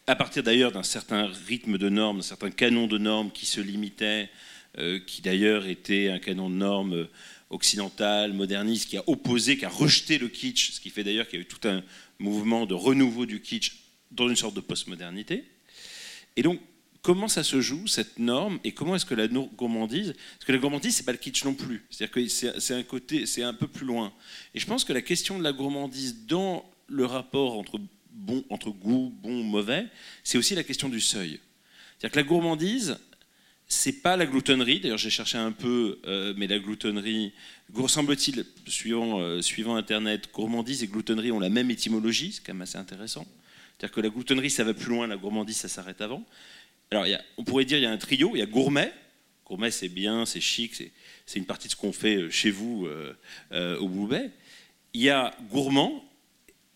à 0.08 0.16
partir 0.16 0.44
d'ailleurs 0.44 0.72
d'un 0.72 0.84
certain 0.84 1.28
rythme 1.48 1.78
de 1.78 1.90
normes, 1.90 2.18
d'un 2.18 2.24
certain 2.24 2.52
canon 2.52 2.88
de 2.88 2.98
normes 2.98 3.32
qui 3.32 3.46
se 3.46 3.62
limitait, 3.62 4.30
euh, 4.78 5.00
qui 5.00 5.22
d'ailleurs 5.22 5.68
était 5.68 6.10
un 6.10 6.20
canon 6.20 6.50
de 6.50 6.56
normes 6.56 7.08
occidental, 7.50 8.34
moderniste, 8.34 8.90
qui 8.90 8.98
a 8.98 9.04
opposé, 9.08 9.58
qui 9.58 9.66
a 9.66 9.70
rejeté 9.70 10.18
le 10.18 10.30
kitsch, 10.30 10.72
ce 10.72 10.80
qui 10.80 10.90
fait 10.90 11.04
d'ailleurs 11.04 11.28
qu'il 11.28 11.40
y 11.40 11.42
a 11.42 11.46
eu 11.46 11.48
tout 11.48 11.68
un 11.68 11.84
mouvement 12.18 12.66
de 12.66 12.74
renouveau 12.74 13.26
du 13.26 13.42
kitsch 13.42 13.74
dans 14.12 14.30
une 14.30 14.36
sorte 14.36 14.56
de 14.56 14.62
postmodernité. 14.62 15.44
Et 16.38 16.44
donc, 16.44 16.60
comment 17.02 17.28
ça 17.28 17.44
se 17.44 17.62
joue, 17.62 17.88
cette 17.88 18.20
norme, 18.20 18.60
et 18.64 18.72
comment 18.74 18.96
est-ce 18.96 19.06
que 19.06 19.16
la 19.16 19.28
gourmandise, 19.28 20.14
parce 20.14 20.46
que 20.46 20.52
la 20.52 20.60
gourmandise, 20.60 20.96
c'est 20.96 21.04
pas 21.04 21.12
le 21.12 21.18
kitsch 21.18 21.44
non 21.44 21.54
plus, 21.54 21.84
c'est-à-dire 21.90 22.14
que 22.14 22.28
c'est 22.28 22.74
un 22.74 22.84
côté, 22.84 23.26
c'est 23.26 23.44
un 23.44 23.54
peu 23.54 23.68
plus 23.68 23.86
loin. 23.86 24.14
Et 24.54 24.60
je 24.60 24.66
pense 24.66 24.84
que 24.84 24.94
la 24.94 25.02
question 25.02 25.38
de 25.38 25.44
la 25.44 25.54
gourmandise 25.54 26.26
dans 26.28 26.64
le 26.88 27.06
rapport 27.06 27.58
entre, 27.58 27.80
goût, 28.70 29.14
bon, 29.22 29.44
mauvais, 29.44 29.88
c'est 30.24 30.38
aussi 30.38 30.54
la 30.54 30.64
question 30.64 30.90
du 30.90 31.02
seuil. 31.02 31.40
C'est-à-dire 31.98 32.12
que 32.12 32.20
la 32.20 32.28
gourmandise, 32.28 32.98
c'est 33.68 34.02
pas 34.02 34.18
la 34.18 34.26
gloutonnerie, 34.26 34.82
d'ailleurs 34.82 34.98
j'ai 34.98 35.10
cherché 35.10 35.38
un 35.38 35.54
peu, 35.54 36.00
euh, 36.06 36.34
mais 36.38 36.46
la 36.46 36.60
gloutonnerie, 36.60 37.32
semble-t-il, 37.88 38.46
suivant, 38.68 39.20
euh, 39.22 39.42
suivant 39.42 39.76
Internet, 39.76 40.30
gourmandise 40.32 40.84
et 40.84 40.88
gloutonnerie 40.88 41.32
ont 41.32 41.40
la 41.40 41.50
même 41.50 41.72
étymologie, 41.72 42.34
c'est 42.34 42.46
quand 42.46 42.54
même 42.54 42.62
assez 42.62 42.78
intéressant. 42.78 43.26
C'est-à-dire 43.82 43.96
que 43.96 44.02
la 44.02 44.10
gloutonnerie, 44.10 44.52
ça 44.52 44.64
va 44.64 44.76
plus 44.76 44.90
loin, 44.90 45.08
la 45.08 45.18
gourmandise, 45.18 45.58
ça 45.58 45.68
s'arrête 45.68 46.02
avant. 46.02 46.24
Alors, 46.94 47.06
on 47.38 47.46
pourrait 47.46 47.64
dire 47.64 47.78
il 47.78 47.84
y 47.84 47.86
a 47.86 47.92
un 47.92 47.98
trio, 47.98 48.32
il 48.36 48.40
y 48.40 48.42
a 48.42 48.46
gourmet. 48.46 48.92
Gourmet, 49.46 49.72
c'est 49.72 49.88
bien, 49.88 50.26
c'est 50.26 50.42
chic, 50.42 50.76
c'est 51.26 51.40
une 51.40 51.46
partie 51.46 51.70
de 51.70 51.72
ce 51.72 51.78
qu'on 51.78 51.94
fait 51.94 52.18
euh, 52.18 52.30
chez 52.30 52.52
vous 52.52 52.86
euh, 52.86 53.14
euh, 53.54 53.78
au 53.80 53.88
Boubet. 53.88 54.30
Il 54.94 55.02
y 55.02 55.10
a 55.10 55.34
gourmand, 55.50 56.04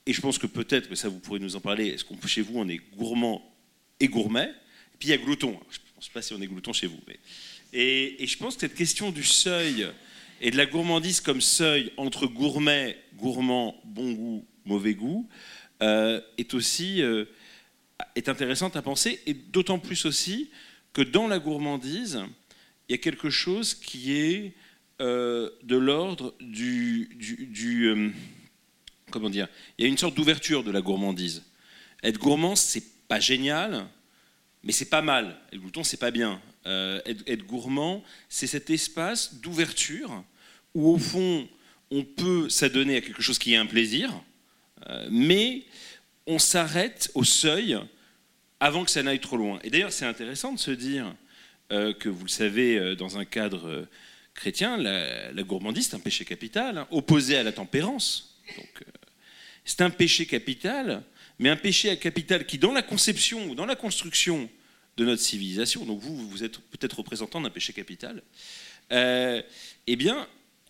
et 0.05 0.13
je 0.13 0.21
pense 0.21 0.37
que 0.37 0.47
peut-être, 0.47 0.89
mais 0.89 0.95
ça 0.95 1.09
vous 1.09 1.19
pourrez 1.19 1.39
nous 1.39 1.57
en 1.57 1.59
parler, 1.59 1.87
est-ce 1.87 2.05
qu'on 2.05 2.15
chez 2.27 2.41
vous 2.41 2.53
on 2.57 2.69
est 2.69 2.79
gourmand 2.95 3.43
et 3.99 4.07
gourmet? 4.07 4.51
Et 4.93 4.97
puis 4.97 5.09
il 5.09 5.11
y 5.11 5.13
a 5.13 5.17
glouton. 5.17 5.59
je 5.69 5.79
ne 5.79 5.95
pense 5.95 6.07
pas 6.07 6.21
si 6.21 6.33
on 6.33 6.41
est 6.41 6.47
glouton 6.47 6.71
chez 6.71 6.87
vous. 6.87 6.99
Mais... 7.07 7.19
Et, 7.73 8.23
et, 8.23 8.27
je 8.27 8.37
pense 8.37 8.55
que 8.55 8.61
cette 8.61 8.75
question 8.75 9.11
du 9.11 9.23
seuil 9.23 9.85
et 10.39 10.49
de 10.49 10.55
la 10.55 10.65
gourmandise 10.65 11.19
comme 11.19 11.41
seuil 11.41 11.91
entre 11.97 12.25
gourmet, 12.25 12.97
gourmand, 13.17 13.81
bon 13.83 14.13
goût, 14.13 14.45
mauvais 14.63 14.93
goût, 14.93 15.27
est 15.81 16.53
aussi 16.53 17.01
est 18.15 18.29
intéressante 18.29 18.75
à 18.75 18.81
penser, 18.81 19.21
et 19.25 19.33
d'autant 19.33 19.79
plus 19.79 20.05
aussi 20.05 20.49
que 20.93 21.01
dans 21.01 21.27
la 21.27 21.39
gourmandise, 21.39 22.23
il 22.87 22.93
y 22.93 22.95
a 22.95 22.97
quelque 22.97 23.29
chose 23.29 23.73
qui 23.73 24.13
est 24.13 24.53
euh, 25.01 25.49
de 25.63 25.75
l'ordre 25.75 26.33
du... 26.39 27.09
du, 27.19 27.85
euh, 27.87 28.09
comment 29.11 29.29
dire 29.29 29.47
Il 29.77 29.83
y 29.83 29.85
a 29.85 29.89
une 29.89 29.97
sorte 29.97 30.15
d'ouverture 30.15 30.63
de 30.63 30.71
la 30.71 30.81
gourmandise. 30.81 31.43
Être 32.01 32.17
gourmand, 32.17 32.55
c'est 32.55 32.83
pas 33.07 33.19
génial, 33.19 33.87
mais 34.63 34.71
c'est 34.71 34.89
pas 34.89 35.01
mal. 35.01 35.37
Être 35.51 35.59
glouton, 35.59 35.83
c'est 35.83 35.97
pas 35.97 36.11
bien. 36.11 36.41
Euh, 36.65 37.01
être, 37.05 37.45
gourmand, 37.45 38.03
c'est 38.29 38.47
cet 38.47 38.69
espace 38.69 39.35
d'ouverture 39.35 40.23
où, 40.73 40.89
au 40.89 40.97
fond, 40.97 41.47
on 41.91 42.03
peut 42.03 42.49
s'adonner 42.49 42.95
à 42.95 43.01
quelque 43.01 43.21
chose 43.21 43.37
qui 43.37 43.53
est 43.53 43.57
un 43.57 43.65
plaisir, 43.65 44.11
mais 45.09 45.63
on 46.27 46.39
s'arrête 46.39 47.11
au 47.13 47.23
seuil 47.23 47.77
avant 48.59 48.85
que 48.85 48.91
ça 48.91 49.03
n'aille 49.03 49.19
trop 49.19 49.37
loin. 49.37 49.59
Et 49.63 49.69
d'ailleurs, 49.69 49.91
c'est 49.91 50.05
intéressant 50.05 50.53
de 50.53 50.59
se 50.59 50.71
dire 50.71 51.13
euh, 51.71 51.93
que, 51.93 52.09
vous 52.09 52.23
le 52.23 52.29
savez, 52.29 52.77
euh, 52.77 52.95
dans 52.95 53.17
un 53.17 53.25
cadre 53.25 53.67
euh, 53.67 53.87
chrétien, 54.33 54.77
la, 54.77 55.43
gourmandise, 55.43 55.89
c'est 55.89 55.95
un 55.95 55.99
péché 55.99 56.25
capital, 56.25 56.77
hein, 56.77 56.87
opposé 56.91 57.37
à 57.37 57.43
la 57.43 57.51
tempérance. 57.51 58.39
C'est 59.63 59.81
un 59.81 59.89
péché 59.89 60.25
capital, 60.25 61.03
mais 61.39 61.49
un 61.49 61.55
péché 61.55 61.97
capital 61.97 62.45
qui, 62.45 62.57
dans 62.57 62.71
la 62.71 62.83
conception 62.83 63.47
ou 63.47 63.55
dans 63.55 63.65
la 63.65 63.75
construction 63.75 64.49
de 64.97 65.05
notre 65.05 65.21
civilisation, 65.21 65.85
donc 65.85 65.99
vous, 65.99 66.29
vous 66.29 66.43
êtes 66.43 66.59
peut-être 66.59 66.97
représentant 66.97 67.41
d'un 67.41 67.49
péché 67.49 67.73
capital, 67.73 68.21
eh 68.91 69.95
bien, 69.95 70.27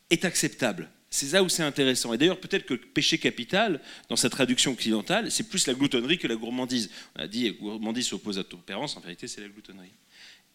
est 0.10 0.26
acceptable. 0.26 0.90
C'est 1.16 1.32
là 1.32 1.42
où 1.44 1.48
c'est 1.48 1.64
intéressant. 1.64 2.14
Et 2.14 2.18
d'ailleurs, 2.18 2.42
peut-être 2.42 2.66
que 2.66 2.74
péché 2.74 3.18
capital, 3.18 3.80
dans 4.10 4.18
sa 4.18 4.30
traduction 4.30 4.74
occidentale, 4.74 5.32
c'est 5.32 5.48
plus 5.48 5.66
la 5.66 5.74
gloutonnerie 5.74 6.18
que 6.18 6.28
la 6.28 6.36
gourmandise. 6.36 6.90
On 7.16 7.22
a 7.22 7.28
dit 7.28 7.50
gourmandise 7.52 8.08
s'oppose 8.08 8.38
à 8.38 8.44
tempérance, 8.44 8.98
en 8.98 9.00
vérité, 9.00 9.26
c'est 9.30 9.40
la 9.40 9.48
gloutonnerie. 9.48 9.94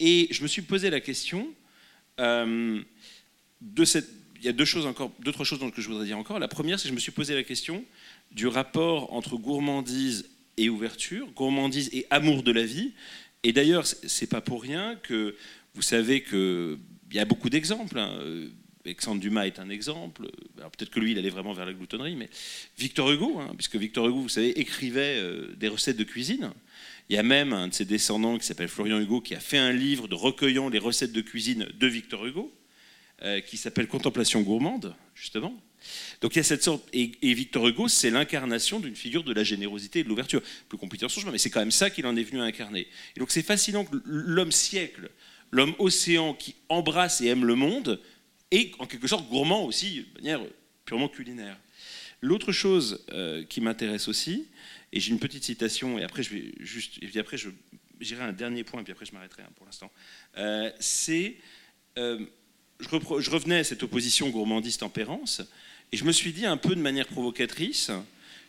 Et 0.01 0.29
je 0.31 0.43
me 0.43 0.49
suis 0.49 0.61
posé 0.61 0.91
la 0.91 1.01
question 1.01 1.49
euh, 2.21 2.83
de 3.63 3.85
cette. 3.87 4.07
Il 4.37 4.45
y 4.45 4.49
a 4.49 4.53
deux 4.53 4.67
choses 4.67 4.85
encore, 4.85 5.11
d'autres 5.21 5.45
choses 5.45 5.61
que 5.75 5.81
je 5.81 5.89
voudrais 5.89 6.05
dire 6.05 6.19
encore. 6.19 6.39
La 6.39 6.49
première, 6.49 6.79
c'est 6.79 6.85
que 6.85 6.89
je 6.91 6.95
me 6.95 7.01
suis 7.01 7.13
posé 7.13 7.35
la 7.35 7.43
question 7.43 7.83
du 8.31 8.47
rapport 8.47 9.15
entre 9.15 9.39
gourmandise 9.39 10.29
et 10.59 10.69
ouverture, 10.69 11.27
gourmandise 11.29 11.89
et 11.95 12.07
amour 12.11 12.43
de 12.43 12.53
la 12.53 12.67
vie. 12.67 12.93
Et 13.45 13.55
d'ailleurs, 13.55 13.87
c'est 13.87 14.29
pas 14.29 14.43
pour 14.43 14.63
rien 14.63 14.97
que 15.03 15.37
vous 15.75 15.83
savez 15.83 16.23
qu'il 16.23 16.79
y 17.13 17.19
a 17.19 17.25
beaucoup 17.25 17.49
d'exemples. 17.49 17.99
Hein. 17.99 18.51
Alexandre 18.85 19.21
Dumas 19.21 19.47
est 19.47 19.59
un 19.59 19.69
exemple. 19.69 20.31
Alors 20.59 20.71
peut-être 20.71 20.91
que 20.91 21.01
lui, 21.01 21.13
il 21.13 21.19
allait 21.19 21.31
vraiment 21.31 21.53
vers 21.53 21.67
la 21.67 21.73
gloutonnerie, 21.73 22.17
mais 22.17 22.31
Victor 22.79 23.11
Hugo, 23.11 23.39
hein, 23.39 23.53
puisque 23.57 23.77
Victor 23.77 24.09
Hugo, 24.09 24.21
vous 24.21 24.29
savez, 24.29 24.59
écrivait 24.59 25.19
euh, 25.19 25.55
des 25.57 25.69
recettes 25.69 25.97
de 25.97 26.05
cuisine. 26.05 26.51
Il 27.09 27.17
y 27.17 27.19
a 27.19 27.23
même 27.23 27.53
un 27.53 27.69
de 27.69 27.75
ses 27.75 27.85
descendants 27.85 28.39
qui 28.39 28.47
s'appelle 28.47 28.69
Florian 28.69 28.99
Hugo 29.01 29.21
qui 29.21 29.35
a 29.35 29.41
fait 29.41 29.59
un 29.59 29.73
livre 29.73 30.09
de 30.09 30.15
recueillant 30.15 30.69
les 30.69 30.79
recettes 30.79 31.13
de 31.13 31.21
cuisine 31.21 31.67
de 31.75 31.87
Victor 31.87 32.25
Hugo, 32.25 32.53
euh, 33.23 33.41
qui 33.41 33.57
s'appelle 33.57 33.87
Contemplation 33.87 34.41
gourmande, 34.41 34.95
justement. 35.15 35.61
Donc 36.21 36.35
il 36.35 36.39
y 36.39 36.41
a 36.41 36.45
cette 36.45 36.63
sorte. 36.63 36.89
Et, 36.93 37.11
Victor 37.23 37.67
Hugo, 37.67 37.89
c'est 37.89 38.11
l'incarnation 38.11 38.81
d'une 38.81 38.97
figure 38.97 39.25
de 39.25 39.33
la 39.33 39.45
générosité 39.45 40.01
et 40.01 40.05
de 40.05 40.09
l'ouverture. 40.09 40.43
Plus 40.69 40.79
compliqué 40.79 41.05
en 41.05 41.09
son 41.09 41.21
chemin, 41.21 41.33
mais 41.33 41.39
c'est 41.39 41.51
quand 41.51 41.61
même 41.61 41.71
ça 41.71 41.91
qu'il 41.91 42.07
en 42.07 42.17
est 42.17 42.23
venu 42.23 42.41
à 42.41 42.45
incarner. 42.45 42.87
Et 43.17 43.21
donc 43.21 43.31
c'est 43.31 43.43
fascinant 43.43 43.85
que 43.85 43.97
l'homme 44.05 44.53
siècle, 44.53 45.11
l'homme 45.51 45.75
océan 45.79 46.35
qui 46.35 46.55
embrasse 46.69 47.21
et 47.21 47.27
aime 47.27 47.45
le 47.45 47.55
monde, 47.55 48.01
et 48.51 48.73
en 48.79 48.87
quelque 48.87 49.07
sorte 49.07 49.29
gourmand 49.29 49.65
aussi, 49.65 50.07
de 50.15 50.21
manière 50.21 50.41
purement 50.85 51.09
culinaire. 51.09 51.57
L'autre 52.21 52.53
chose 52.53 53.05
euh, 53.13 53.45
qui 53.45 53.61
m'intéresse 53.61 54.09
aussi, 54.09 54.47
et 54.93 55.01
j'ai 55.01 55.11
une 55.11 55.19
petite 55.19 55.45
citation, 55.45 55.99
et 55.99 56.03
après 56.03 56.23
je 56.23 56.31
vais 56.31 56.53
juste, 56.59 56.99
et 57.03 57.07
puis 57.07 57.19
après 57.19 57.37
je 57.37 57.51
j'irai 58.01 58.25
un 58.25 58.33
dernier 58.33 58.65
point, 58.65 58.81
et 58.81 58.85
puis 58.85 58.93
après 58.93 59.07
je 59.07 59.13
m'arrêterai 59.13 59.43
hein, 59.43 59.51
pour 59.57 59.67
l'instant, 59.67 59.91
euh, 60.39 60.71
c'est, 60.81 61.37
euh, 61.99 62.25
je, 62.81 63.31
revenais 63.31 63.59
à 63.59 63.65
cette 63.65 63.83
opposition 63.83 64.29
gourmandise-tempérance, 64.31 65.43
et 65.93 65.97
je 65.97 66.05
me 66.05 66.13
suis 66.13 66.33
dit 66.33 66.47
un 66.47 66.57
peu 66.57 66.75
de 66.75 66.81
manière 66.81 67.07
provocatrice 67.07 67.91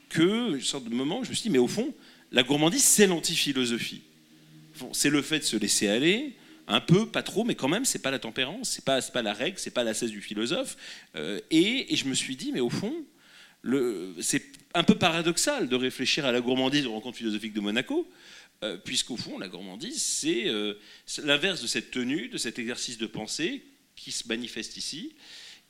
que, 0.09 0.55
une 0.55 0.61
sorte 0.61 0.85
de 0.85 0.93
moment, 0.93 1.23
je 1.23 1.29
me 1.29 1.35
suis 1.35 1.43
dit, 1.43 1.49
mais 1.49 1.59
au 1.59 1.67
fond, 1.67 1.93
la 2.31 2.43
gourmandise, 2.43 2.83
c'est 2.83 3.07
l'antiphilosophie. 3.07 4.01
c'est 4.93 5.09
le 5.09 5.21
fait 5.21 5.39
de 5.39 5.43
se 5.43 5.57
laisser 5.57 5.87
aller, 5.87 6.33
un 6.71 6.79
peu, 6.79 7.05
pas 7.05 7.21
trop, 7.21 7.43
mais 7.43 7.55
quand 7.55 7.67
même, 7.67 7.83
c'est 7.83 7.99
pas 8.01 8.11
la 8.11 8.19
tempérance, 8.19 8.69
c'est 8.69 8.85
pas, 8.85 9.01
pas 9.01 9.21
la 9.21 9.33
règle, 9.33 9.59
c'est 9.59 9.71
pas 9.71 9.83
la 9.83 9.93
cesse 9.93 10.09
du 10.09 10.21
philosophe. 10.21 10.77
Euh, 11.15 11.39
et, 11.51 11.93
je 11.93 12.05
me 12.05 12.13
suis 12.13 12.37
dit, 12.37 12.51
mais 12.53 12.61
au 12.61 12.69
fond, 12.69 12.95
c'est 14.21 14.43
un 14.73 14.83
peu 14.83 14.95
paradoxal 14.95 15.67
de 15.67 15.75
réfléchir 15.75 16.25
à 16.25 16.31
la 16.31 16.39
gourmandise 16.39 16.85
aux 16.85 16.93
rencontres 16.93 17.17
philosophiques 17.17 17.53
de 17.53 17.59
Monaco, 17.59 18.09
euh, 18.63 18.77
puisqu'au 18.77 19.17
fond, 19.17 19.37
la 19.37 19.49
gourmandise, 19.49 20.01
c'est 20.01 20.47
euh, 20.47 20.75
l'inverse 21.23 21.61
de 21.61 21.67
cette 21.67 21.91
tenue, 21.91 22.29
de 22.29 22.37
cet 22.37 22.57
exercice 22.57 22.97
de 22.97 23.07
pensée 23.07 23.63
qui 23.97 24.13
se 24.13 24.27
manifeste 24.29 24.77
ici. 24.77 25.13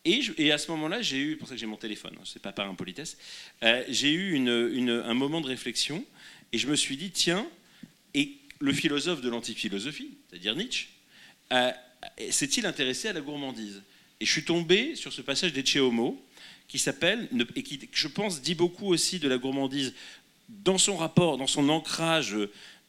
Et, 0.05 0.51
à 0.51 0.59
ce 0.59 0.69
moment-là, 0.71 1.01
j'ai 1.01 1.17
eu, 1.17 1.35
pour 1.35 1.47
ça 1.47 1.55
que 1.55 1.59
j'ai 1.59 1.65
mon 1.65 1.77
téléphone, 1.77 2.13
hein, 2.15 2.23
c'est 2.25 2.41
pas 2.41 2.51
par 2.51 2.69
impolitesse, 2.69 3.17
j'ai 3.87 4.13
eu 4.13 4.37
un 4.47 5.13
moment 5.13 5.41
de 5.41 5.47
réflexion 5.47 6.05
et 6.51 6.57
je 6.57 6.67
me 6.67 6.75
suis 6.75 6.97
dit, 6.97 7.11
tiens, 7.11 7.47
et 8.13 8.40
le 8.61 8.73
philosophe 8.73 9.21
de 9.21 9.29
l'antiphilosophie, 9.29 10.17
c'est-à-dire 10.29 10.55
Nietzsche, 10.55 10.87
s'est-il 12.29 12.65
intéressé 12.65 13.09
à 13.09 13.13
la 13.13 13.21
gourmandise? 13.21 13.81
Et 14.19 14.25
je 14.25 14.31
suis 14.31 14.45
tombé 14.45 14.95
sur 14.95 15.11
ce 15.11 15.21
passage 15.21 15.51
d'Ecce 15.51 15.77
Homo 15.77 16.23
qui 16.67 16.79
s'appelle, 16.79 17.27
et 17.55 17.63
qui, 17.63 17.79
je 17.91 18.07
pense, 18.07 18.41
dit 18.41 18.55
beaucoup 18.55 18.87
aussi 18.87 19.19
de 19.19 19.27
la 19.27 19.37
gourmandise 19.37 19.93
dans 20.47 20.77
son 20.77 20.95
rapport, 20.95 21.37
dans 21.37 21.47
son 21.47 21.67
ancrage 21.69 22.37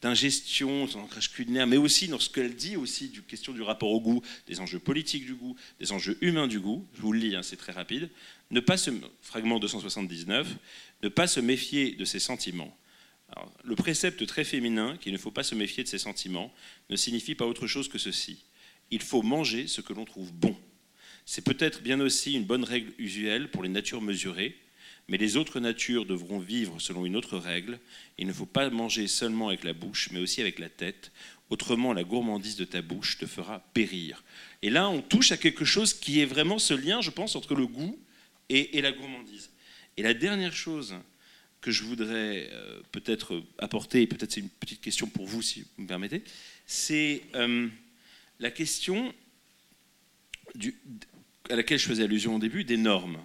d'ingestion, 0.03 0.87
son 0.89 1.01
ancrage 1.01 1.33
culinaire, 1.33 1.67
mais 1.67 1.77
aussi 1.77 2.09
dans 2.09 2.19
ce 2.19 2.29
qu'elle 2.29 2.55
dit 2.55 2.77
aussi 2.77 3.09
du 3.09 3.23
question 3.23 3.53
du 3.53 3.63
rapport 3.63 3.91
au 3.91 4.01
goût, 4.01 4.23
des 4.47 4.61
enjeux 4.61 4.81
politiques 4.81 5.25
du 5.25 5.35
goût, 5.35 5.57
des 5.81 5.93
enjeux 5.93 6.19
humains 6.21 6.49
du 6.49 6.61
goût. 6.61 6.87
Je 6.95 7.01
vous 7.01 7.13
le 7.13 7.21
lis, 7.21 7.37
hein, 7.37 7.43
c'est 7.43 7.57
très 7.57 7.73
rapide. 7.73 8.11
Ne 8.51 8.61
pas 8.61 8.77
se, 8.77 8.91
fragment 9.23 9.59
279, 9.59 10.49
ne 11.03 11.09
pas 11.09 11.27
se 11.27 11.41
méfier 11.41 11.93
de 11.93 12.05
ses 12.05 12.19
sentiments, 12.19 12.77
le 13.65 13.77
précepte 13.77 14.27
très 14.27 14.45
féminin, 14.45 14.97
qu'il 15.01 15.13
ne 15.13 15.19
faut 15.19 15.31
pas 15.31 15.43
se 15.43 15.55
méfier 15.55 15.83
de 15.83 15.89
ses 15.89 15.99
sentiments, 15.99 16.53
ne 16.91 16.97
signifie 16.97 17.35
pas 17.35 17.47
autre 17.47 17.67
chose 17.67 17.89
que 17.89 17.99
ceci. 17.99 18.45
Il 18.91 19.01
faut 19.01 19.23
manger 19.23 19.67
ce 19.67 19.81
que 19.81 19.93
l'on 19.93 20.05
trouve 20.05 20.33
bon. 20.33 20.57
C'est 21.25 21.45
peut-être 21.45 21.83
bien 21.83 22.01
aussi 22.01 22.35
une 22.35 22.45
bonne 22.45 22.65
règle 22.65 22.93
usuelle 22.99 23.51
pour 23.51 23.63
les 23.63 23.69
natures 23.69 24.03
mesurées, 24.03 24.57
mais 25.09 25.19
les 25.19 25.37
autres 25.37 25.61
natures 25.61 26.07
devront 26.07 26.39
vivre 26.39 26.81
selon 26.81 27.07
une 27.07 27.17
autre 27.17 27.39
règle. 27.39 27.79
Il 28.19 28.27
ne 28.27 28.33
faut 28.33 28.47
pas 28.47 28.69
manger 28.71 29.09
seulement 29.09 29.49
avec 29.49 29.65
la 29.65 29.73
bouche, 29.73 30.11
mais 30.13 30.21
aussi 30.21 30.41
avec 30.41 30.59
la 30.59 30.69
tête. 30.69 31.13
Autrement, 31.51 31.93
la 31.93 32.05
gourmandise 32.05 32.57
de 32.57 32.65
ta 32.65 32.83
bouche 32.83 33.19
te 33.19 33.27
fera 33.27 33.61
périr. 33.75 34.25
Et 34.63 34.71
là, 34.71 34.89
on 34.89 35.03
touche 35.03 35.33
à 35.33 35.37
quelque 35.37 35.65
chose 35.65 35.93
qui 35.93 36.21
est 36.21 36.25
vraiment 36.25 36.59
ce 36.59 36.75
lien, 36.75 37.01
je 37.01 37.11
pense, 37.11 37.37
entre 37.37 37.55
le 37.55 37.67
goût 37.67 37.99
et, 38.49 38.81
la 38.81 38.93
gourmandise. 38.93 39.51
Et 39.97 40.03
la 40.03 40.15
dernière 40.15 40.55
chose 40.55 40.95
que 41.63 41.71
je 41.71 41.85
voudrais 41.85 42.51
euh, 42.53 42.81
peut-être 42.91 43.43
apporter, 43.59 44.03
et 44.03 44.07
peut-être 44.07 44.33
c'est 44.33 44.41
une 44.41 44.51
petite 44.51 44.83
question 44.83 45.07
pour 45.07 45.27
vous 45.27 45.41
si 45.41 45.61
vous 45.61 45.85
me 45.85 45.89
permettez, 45.89 46.23
c'est 46.67 47.23
euh, 47.37 47.69
la 48.41 48.51
question 48.51 49.15
à 51.49 51.57
laquelle 51.57 51.79
je 51.79 51.87
faisais 51.87 52.03
allusion 52.03 52.37
au 52.37 52.39
début, 52.39 52.65
des 52.65 52.77
normes. 52.77 53.19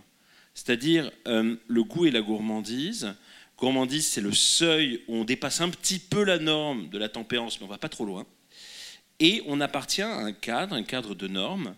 C'est-à-dire 0.54 1.12
euh, 1.28 1.56
le 1.68 1.84
goût 1.84 2.06
et 2.06 2.12
la 2.12 2.22
gourmandise. 2.22 3.16
Gourmandise, 3.58 4.06
c'est 4.08 4.22
le 4.22 4.34
seuil 4.34 5.04
où 5.08 5.16
on 5.16 5.24
dépasse 5.24 5.60
un 5.62 5.70
petit 5.70 6.00
peu 6.00 6.24
la 6.24 6.38
norme 6.38 6.90
de 6.90 6.98
la 7.00 7.10
tempérance, 7.10 7.60
mais 7.60 7.64
on 7.64 7.68
ne 7.68 7.74
va 7.74 7.80
pas 7.80 7.90
trop 7.90 8.06
loin. 8.06 8.26
Et 9.20 9.42
on 9.48 9.60
appartient 9.62 10.04
à 10.04 10.16
un 10.16 10.32
cadre, 10.32 10.76
un 10.76 10.84
cadre 10.84 11.16
de 11.16 11.28
normes, 11.28 11.76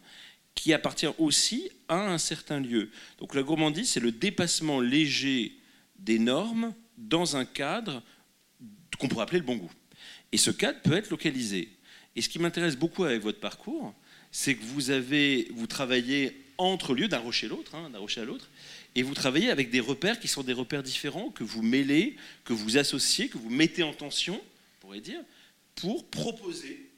qui 0.56 0.74
appartient 0.74 1.08
aussi 1.18 1.70
à 1.88 2.12
un 2.12 2.18
certain 2.18 2.60
lieu. 2.60 2.92
Donc 3.18 3.34
la 3.34 3.44
gourmandise, 3.44 3.92
c'est 3.92 4.02
le 4.02 4.12
dépassement 4.12 4.82
léger 4.82 5.59
des 6.00 6.20
normes 6.20 6.74
dans 6.98 7.36
un 7.36 7.46
cadre 7.46 8.04
qu'on 8.98 9.08
pourrait 9.08 9.24
appeler 9.24 9.40
le 9.40 9.46
bon 9.46 9.58
goût. 9.58 9.72
Et 10.32 10.38
ce 10.38 10.52
cadre 10.52 10.80
peut 10.82 10.94
être 10.94 11.10
localisé. 11.10 11.70
Et 12.16 12.22
ce 12.22 12.30
qui 12.30 12.40
m'intéresse 12.40 12.76
beaucoup 12.76 13.04
avec 13.04 13.22
votre 13.22 13.40
parcours, 13.40 13.94
c'est 14.32 14.56
que 14.56 14.64
vous 14.64 14.90
avez, 14.90 15.48
vous 15.54 15.68
travaillez 15.68 16.46
entre 16.58 16.94
lieux 16.94 17.08
d'un 17.08 17.20
rocher 17.20 17.48
l'autre, 17.48 17.76
hein, 17.76 17.90
d'un 17.90 18.00
rocher 18.00 18.22
à 18.22 18.26
l'autre, 18.26 18.50
et 18.96 19.04
vous 19.04 19.14
travaillez 19.14 19.50
avec 19.50 19.70
des 19.70 19.80
repères 19.80 20.20
qui 20.20 20.28
sont 20.28 20.44
des 20.44 20.54
repères 20.54 20.84
différents, 20.84 21.30
que 21.30 21.44
vous 21.44 21.62
mêlez, 21.62 22.18
que 22.44 22.54
vous 22.54 22.78
associez, 22.78 23.30
que 23.30 23.38
vous 23.38 23.50
mettez 23.50 23.84
en 23.84 23.94
tension, 23.94 24.36
on 24.36 24.82
pourrait 24.82 25.00
dire, 25.00 25.22
pour 25.76 26.10
proposer 26.10 26.90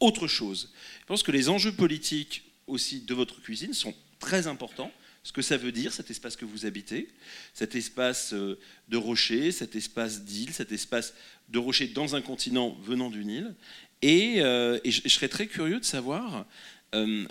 autre 0.00 0.26
chose. 0.26 0.72
Je 1.00 1.06
pense 1.06 1.22
que 1.22 1.32
les 1.32 1.48
enjeux 1.48 1.72
politiques 1.72 2.42
aussi 2.66 3.02
de 3.02 3.14
votre 3.14 3.40
cuisine 3.40 3.72
sont 3.72 3.94
très 4.18 4.46
importants. 4.46 4.90
Ce 5.24 5.32
que 5.32 5.40
ça 5.40 5.56
veut 5.56 5.72
dire, 5.72 5.92
cet 5.92 6.10
espace 6.10 6.36
que 6.36 6.44
vous 6.44 6.66
habitez, 6.66 7.08
cet 7.54 7.74
espace 7.74 8.34
euh, 8.34 8.58
de 8.88 8.98
rocher, 8.98 9.52
cet 9.52 9.74
espace 9.74 10.22
d'île, 10.22 10.52
cet 10.52 10.70
espace 10.70 11.14
de 11.48 11.58
rocher 11.58 11.88
dans 11.88 12.14
un 12.14 12.20
continent 12.20 12.76
venant 12.82 13.08
d'une 13.08 13.30
île. 13.30 13.54
Et, 14.02 14.42
euh, 14.42 14.78
je, 14.84 15.08
serais 15.08 15.28
très 15.28 15.46
curieux 15.46 15.80
de 15.80 15.84
savoir, 15.84 16.44
il 16.92 16.98
euh, 16.98 17.26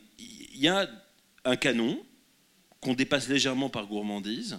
y 0.56 0.68
a 0.68 0.90
un 1.46 1.56
canon 1.56 2.04
qu'on 2.82 2.96
dépasse 2.96 3.30
légèrement 3.30 3.70
par 3.70 3.86
gourmandise, 3.86 4.58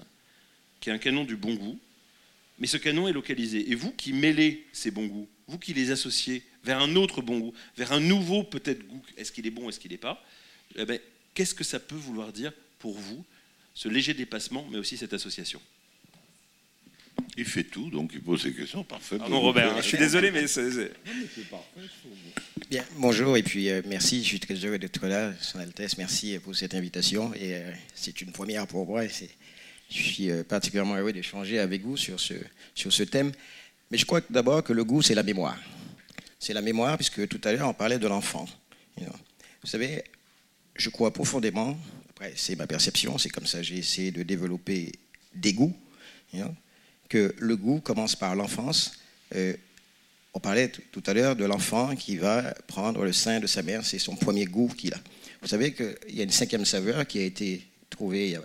qui 0.81 0.91
est 0.91 0.93
un 0.93 0.99
canon 0.99 1.25
du 1.25 1.35
bon 1.35 1.55
goût, 1.55 1.81
mais 2.61 2.69
ce 2.69 2.77
canon 2.77 3.09
est 3.09 3.13
localisé. 3.13 3.69
Et 3.69 3.75
vous 3.75 3.91
qui 3.91 4.13
mêlez 4.13 4.65
ces 4.73 4.93
bons 4.93 5.07
goûts, 5.07 5.29
vous 5.49 5.59
qui 5.59 5.75
les 5.75 5.91
associez 5.91 6.45
vers 6.63 6.81
un 6.81 6.95
autre 6.95 7.21
bon 7.21 7.41
goût, 7.41 7.55
vers 7.77 7.91
un 7.91 8.01
nouveau 8.01 8.45
peut-être 8.45 8.87
goût, 8.87 9.03
est-ce 9.17 9.33
qu'il 9.33 9.45
est 9.45 9.51
bon, 9.51 9.69
est-ce 9.69 9.81
qu'il 9.81 9.91
n'est 9.91 9.99
pas, 9.99 10.25
eh 10.77 10.85
ben, 10.85 11.01
qu'est-ce 11.35 11.55
que 11.55 11.65
ça 11.65 11.81
peut 11.81 11.97
vouloir 11.97 12.33
dire 12.33 12.53
pour 12.85 12.99
vous, 12.99 13.25
ce 13.73 13.89
léger 13.89 14.13
dépassement, 14.13 14.69
mais 14.71 14.77
aussi 14.77 14.99
cette 14.99 15.15
association 15.15 15.59
il 17.37 17.47
fait 17.47 17.65
tout, 17.65 17.89
donc 17.91 18.11
il 18.13 18.21
pose 18.21 18.43
ses 18.43 18.53
questions. 18.53 18.85
Parfait. 18.85 19.17
Pardon 19.17 19.41
Robert, 19.41 19.77
je 19.79 19.89
suis 19.89 19.97
désolé, 19.99 20.31
mais 20.31 20.47
c'est... 20.47 20.93
Bien, 22.69 22.85
bonjour 22.97 23.37
et 23.39 23.43
puis 23.43 23.71
euh, 23.71 23.81
merci, 23.87 24.23
je 24.23 24.29
suis 24.29 24.41
très 24.41 24.55
heureux 24.55 24.79
d'être 24.79 25.07
là, 25.07 25.33
Son 25.41 25.59
Altesse, 25.61 25.97
merci 25.97 26.39
pour 26.39 26.55
cette 26.55 26.75
invitation 26.75 27.33
et 27.35 27.55
euh, 27.55 27.73
c'est 27.95 28.21
une 28.21 28.33
première 28.33 28.67
pour 28.67 28.87
moi. 28.87 29.07
je 29.07 29.27
suis 29.89 30.31
euh, 30.31 30.45
particulièrement 30.45 30.97
heureux 30.97 31.13
d'échanger 31.13 31.59
avec 31.59 31.83
vous 31.83 31.97
sur 31.97 32.21
ce, 32.21 32.35
sur 32.75 32.93
ce 32.93 33.03
thème. 33.03 33.33
Mais 33.91 33.97
je 33.97 34.05
crois 34.05 34.21
d'abord 34.29 34.63
que 34.63 34.75
le 34.75 34.85
goût, 34.85 35.01
c'est 35.01 35.15
la 35.15 35.23
mémoire. 35.23 35.59
C'est 36.39 36.53
la 36.53 36.63
mémoire, 36.63 36.97
puisque 36.97 37.27
tout 37.29 37.41
à 37.45 37.53
l'heure, 37.53 37.69
on 37.69 37.75
parlait 37.75 37.99
de 37.99 38.07
l'enfant. 38.07 38.47
Vous 38.99 39.71
savez, 39.71 40.05
je 40.77 40.91
crois 40.91 41.11
profondément, 41.13 41.79
c'est 42.37 42.57
ma 42.57 42.67
perception, 42.67 43.19
c'est 43.19 43.29
comme 43.29 43.47
ça 43.47 43.63
j'ai 43.63 43.79
essayé 43.79 44.11
de 44.11 44.23
développer 44.23 44.93
des 45.35 45.53
goûts, 45.53 45.77
que 47.09 47.35
le 47.39 47.57
goût 47.57 47.81
commence 47.81 48.17
par 48.17 48.35
l'enfance. 48.35 48.99
Euh, 49.35 49.55
on 50.33 50.41
parlait 50.41 50.69
tout 50.69 51.03
à 51.07 51.15
l'heure 51.15 51.37
de 51.37 51.45
l'enfant 51.45 51.95
qui 51.95 52.17
va 52.17 52.55
prendre 52.67 53.05
le 53.05 53.13
sein 53.13 53.39
de 53.39 53.47
sa 53.47 53.63
mère, 53.63 53.85
c'est 53.85 53.99
son 53.99 54.17
premier 54.17 54.47
goût 54.47 54.69
qu'il 54.69 54.93
a. 54.95 55.01
Vous 55.43 55.49
savez 55.49 55.73
qu'il 55.73 55.97
y 56.09 56.21
a 56.21 56.25
une 56.25 56.31
cinquième 56.31 56.65
saveur 56.65 57.07
qui 57.07 57.19
a 57.19 57.23
été 57.23 57.67
trouvée 57.91 58.29
il 58.29 58.33
y 58.33 58.37
a 58.37 58.43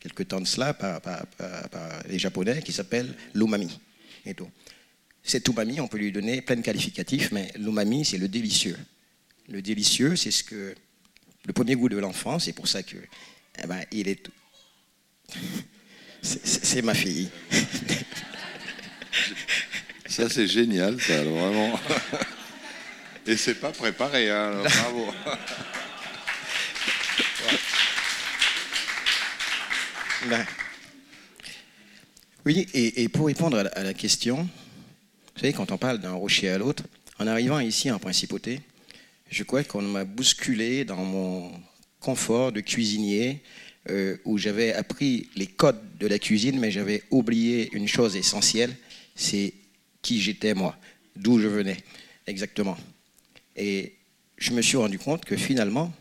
quelques 0.00 0.28
temps 0.28 0.40
de 0.40 0.46
cela 0.46 0.72
par, 0.72 1.00
les 2.08 2.18
Japonais 2.18 2.62
qui 2.62 2.72
s'appelle 2.72 3.14
l'umami. 3.34 3.78
Et 4.24 4.34
Cet 5.22 5.48
umami, 5.48 5.80
on 5.80 5.88
peut 5.88 5.98
lui 5.98 6.12
donner 6.12 6.40
plein 6.40 6.56
de 6.56 6.62
qualificatifs, 6.62 7.32
mais 7.32 7.52
l'umami, 7.56 8.04
c'est 8.04 8.18
le 8.18 8.28
délicieux. 8.28 8.78
Le 9.48 9.60
délicieux, 9.60 10.16
c'est 10.16 10.30
ce 10.30 10.44
que 10.44 10.74
le 11.46 11.52
premier 11.52 11.74
goût 11.74 11.88
de 11.88 11.98
l'enfant, 11.98 12.38
c'est 12.38 12.52
pour 12.52 12.68
ça 12.68 12.82
que 12.82 12.96
eh 13.62 13.66
ben, 13.66 13.82
il 13.92 14.08
est. 14.08 14.28
c'est 16.22 16.82
ma 16.82 16.94
fille. 16.94 17.28
Ça, 20.06 20.28
c'est 20.28 20.46
génial, 20.46 21.00
ça, 21.00 21.24
vraiment. 21.24 21.76
Et 23.26 23.36
c'est 23.36 23.56
pas 23.56 23.72
préparé, 23.72 24.30
hein, 24.30 24.62
bravo. 24.62 25.12
Ben, 30.28 30.46
oui, 32.44 32.68
et, 32.74 33.08
pour 33.08 33.26
répondre 33.26 33.58
à 33.58 33.82
la, 33.82 33.94
question, 33.94 34.36
vous 34.36 35.40
savez, 35.40 35.52
quand 35.52 35.72
on 35.72 35.78
parle 35.78 35.98
d'un 35.98 36.12
rocher 36.12 36.50
à 36.50 36.58
l'autre, 36.58 36.84
en 37.18 37.26
arrivant 37.26 37.58
ici 37.58 37.90
en 37.90 37.98
principauté, 37.98 38.60
je 39.34 39.42
crois 39.42 39.64
qu'on 39.64 39.82
m'a 39.82 40.04
bousculé 40.04 40.84
dans 40.84 41.04
mon 41.04 41.50
confort 41.98 42.52
de 42.52 42.60
cuisinier, 42.60 43.42
euh, 43.90 44.16
où 44.24 44.38
j'avais 44.38 44.72
appris 44.72 45.28
les 45.34 45.48
codes 45.48 45.80
de 45.98 46.06
la 46.06 46.20
cuisine, 46.20 46.60
mais 46.60 46.70
j'avais 46.70 47.02
oublié 47.10 47.68
une 47.72 47.88
chose 47.88 48.14
essentielle, 48.14 48.72
c'est 49.16 49.52
qui 50.02 50.20
j'étais 50.20 50.54
moi, 50.54 50.78
d'où 51.16 51.40
je 51.40 51.48
venais 51.48 51.78
exactement. 52.28 52.76
Et 53.56 53.94
je 54.38 54.52
me 54.52 54.62
suis 54.62 54.76
rendu 54.76 55.00
compte 55.00 55.24
que 55.24 55.36
finalement, 55.36 55.92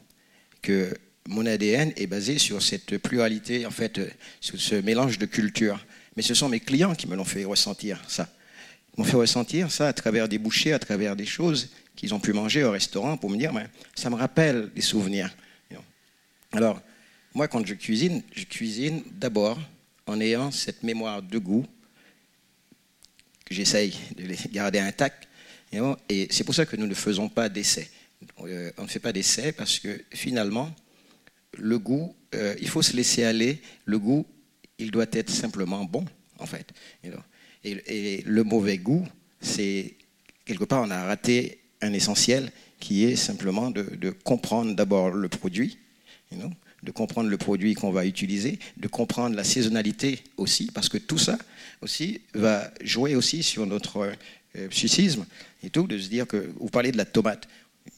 que 0.61 0.93
mon 1.27 1.47
ADN 1.47 1.91
est 1.95 2.07
basé 2.07 2.37
sur 2.37 2.61
cette 2.61 2.99
pluralité, 2.99 3.65
en 3.65 3.71
fait, 3.71 3.99
sur 4.41 4.61
ce 4.61 4.75
mélange 4.75 5.17
de 5.17 5.25
cultures. 5.25 5.83
Mais 6.15 6.21
ce 6.21 6.35
sont 6.35 6.49
mes 6.49 6.59
clients 6.59 6.93
qui 6.93 7.07
me 7.07 7.15
l'ont 7.15 7.25
fait 7.25 7.45
ressentir, 7.45 7.99
ça. 8.07 8.29
Ils 8.95 9.01
m'ont 9.01 9.07
fait 9.07 9.17
ressentir 9.17 9.71
ça 9.71 9.87
à 9.87 9.93
travers 9.93 10.29
des 10.29 10.37
bouchées, 10.37 10.71
à 10.71 10.77
travers 10.77 11.15
des 11.15 11.25
choses 11.25 11.69
qu'ils 11.95 12.13
ont 12.13 12.19
pu 12.19 12.33
manger 12.33 12.63
au 12.63 12.71
restaurant 12.71 13.17
pour 13.17 13.29
me 13.29 13.37
dire, 13.37 13.53
ça 13.95 14.09
me 14.09 14.15
rappelle 14.15 14.71
des 14.73 14.81
souvenirs. 14.81 15.35
Alors, 16.51 16.79
moi, 17.33 17.47
quand 17.47 17.65
je 17.65 17.73
cuisine, 17.73 18.21
je 18.35 18.43
cuisine 18.43 19.03
d'abord 19.11 19.59
en 20.05 20.19
ayant 20.19 20.51
cette 20.51 20.83
mémoire 20.83 21.21
de 21.21 21.37
goût 21.39 21.65
que 23.43 23.55
j'essaye 23.55 23.95
de 24.15 24.51
garder 24.51 24.79
intacts. 24.79 25.27
Et 26.09 26.27
c'est 26.29 26.43
pour 26.43 26.53
ça 26.53 26.65
que 26.65 26.75
nous 26.75 26.85
ne 26.85 26.93
faisons 26.93 27.29
pas 27.29 27.49
d'essai. 27.49 27.89
Euh, 28.41 28.71
on 28.77 28.83
ne 28.83 28.87
fait 28.87 28.99
pas 28.99 29.11
d'essai 29.11 29.51
parce 29.51 29.79
que 29.79 30.03
finalement, 30.13 30.73
le 31.57 31.79
goût, 31.79 32.15
euh, 32.35 32.55
il 32.61 32.69
faut 32.69 32.81
se 32.81 32.95
laisser 32.95 33.23
aller. 33.23 33.61
Le 33.85 33.97
goût, 33.97 34.25
il 34.77 34.91
doit 34.91 35.05
être 35.11 35.31
simplement 35.31 35.83
bon, 35.85 36.05
en 36.39 36.45
fait. 36.45 36.71
Et, 37.63 38.23
le 38.25 38.43
mauvais 38.43 38.77
goût, 38.77 39.07
c'est 39.41 39.95
quelque 40.45 40.65
part, 40.65 40.83
on 40.83 40.91
a 40.91 41.05
raté 41.05 41.62
un 41.83 41.93
essentiel 41.93 42.51
qui 42.79 43.05
est 43.05 43.15
simplement 43.15 43.71
de, 43.71 44.09
comprendre 44.23 44.75
d'abord 44.75 45.09
le 45.09 45.29
produit, 45.29 45.77
de 46.81 46.91
comprendre 46.91 47.29
le 47.29 47.37
produit 47.37 47.75
qu'on 47.75 47.91
va 47.91 48.05
utiliser, 48.05 48.59
de 48.77 48.87
comprendre 48.87 49.35
la 49.35 49.43
saisonnalité 49.43 50.19
aussi, 50.37 50.69
parce 50.73 50.89
que 50.89 50.97
tout 50.97 51.17
ça 51.17 51.37
aussi 51.81 52.21
va 52.33 52.71
jouer 52.81 53.15
aussi 53.15 53.43
sur 53.43 53.65
notre 53.65 54.11
euh, 54.55 54.67
psychisme 54.69 55.25
et 55.63 55.69
tout, 55.69 55.87
de 55.87 55.97
se 55.97 56.09
dire 56.09 56.27
que 56.27 56.49
vous 56.59 56.69
parlez 56.69 56.91
de 56.91 56.97
la 56.97 57.05
tomate. 57.05 57.47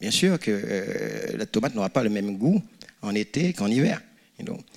Bien 0.02 0.12
sûr 0.12 0.40
que 0.40 0.52
euh, 0.52 1.38
la 1.38 1.46
tomate 1.46 1.76
n'aura 1.76 1.90
pas 1.90 2.04
le 2.04 2.10
même 2.10 2.38
goût 2.38 2.62
en 3.02 3.16
été 3.16 3.54
qu'en 3.54 3.68
hiver. 3.68 4.02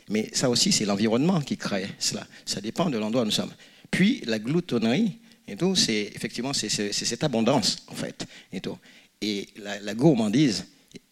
Mais 0.09 0.31
ça 0.33 0.49
aussi, 0.49 0.73
c'est 0.73 0.85
l'environnement 0.85 1.40
qui 1.40 1.57
crée 1.57 1.87
cela. 1.99 2.27
Ça 2.47 2.61
dépend 2.61 2.88
de 2.90 2.99
l'endroit 2.99 3.23
où 3.23 3.25
nous 3.25 3.31
sommes. 3.31 3.53
Puis 3.90 4.23
la 4.25 4.38
gloutonnerie, 4.38 5.18
et 5.49 5.57
tout, 5.57 5.75
c'est 5.75 6.12
effectivement 6.14 6.53
c'est, 6.53 6.68
cette 6.68 7.25
abondance 7.25 7.79
en 7.88 7.94
fait. 7.94 8.27
Et, 8.53 8.61
tout. 8.61 8.77
Et 9.21 9.49
la, 9.57 9.95
gourmandise, 9.95 10.67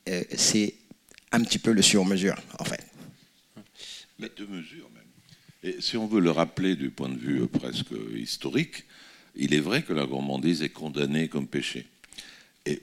euh, 0.08 0.22
c'est 0.36 0.74
un 1.32 1.42
petit 1.42 1.58
peu 1.58 1.72
le 1.72 1.82
sur-mesure, 1.82 2.36
en 2.58 2.64
fait. 2.64 2.84
Mais 4.18 4.30
de 4.36 4.46
mesure 4.46 4.88
même. 4.94 5.02
Et 5.62 5.80
si 5.80 5.96
on 5.96 6.06
veut 6.06 6.20
le 6.20 6.30
rappeler 6.30 6.76
du 6.76 6.90
point 6.90 7.08
de 7.08 7.18
vue 7.18 7.42
euh, 7.42 7.46
presque 7.46 7.94
historique, 8.14 8.84
il 9.34 9.52
est 9.52 9.60
vrai 9.60 9.82
que 9.82 9.92
la 9.92 10.06
gourmandise 10.06 10.62
est 10.62 10.70
condamnée 10.70 11.28
comme 11.28 11.46
péché. 11.46 11.86
Et 12.64 12.82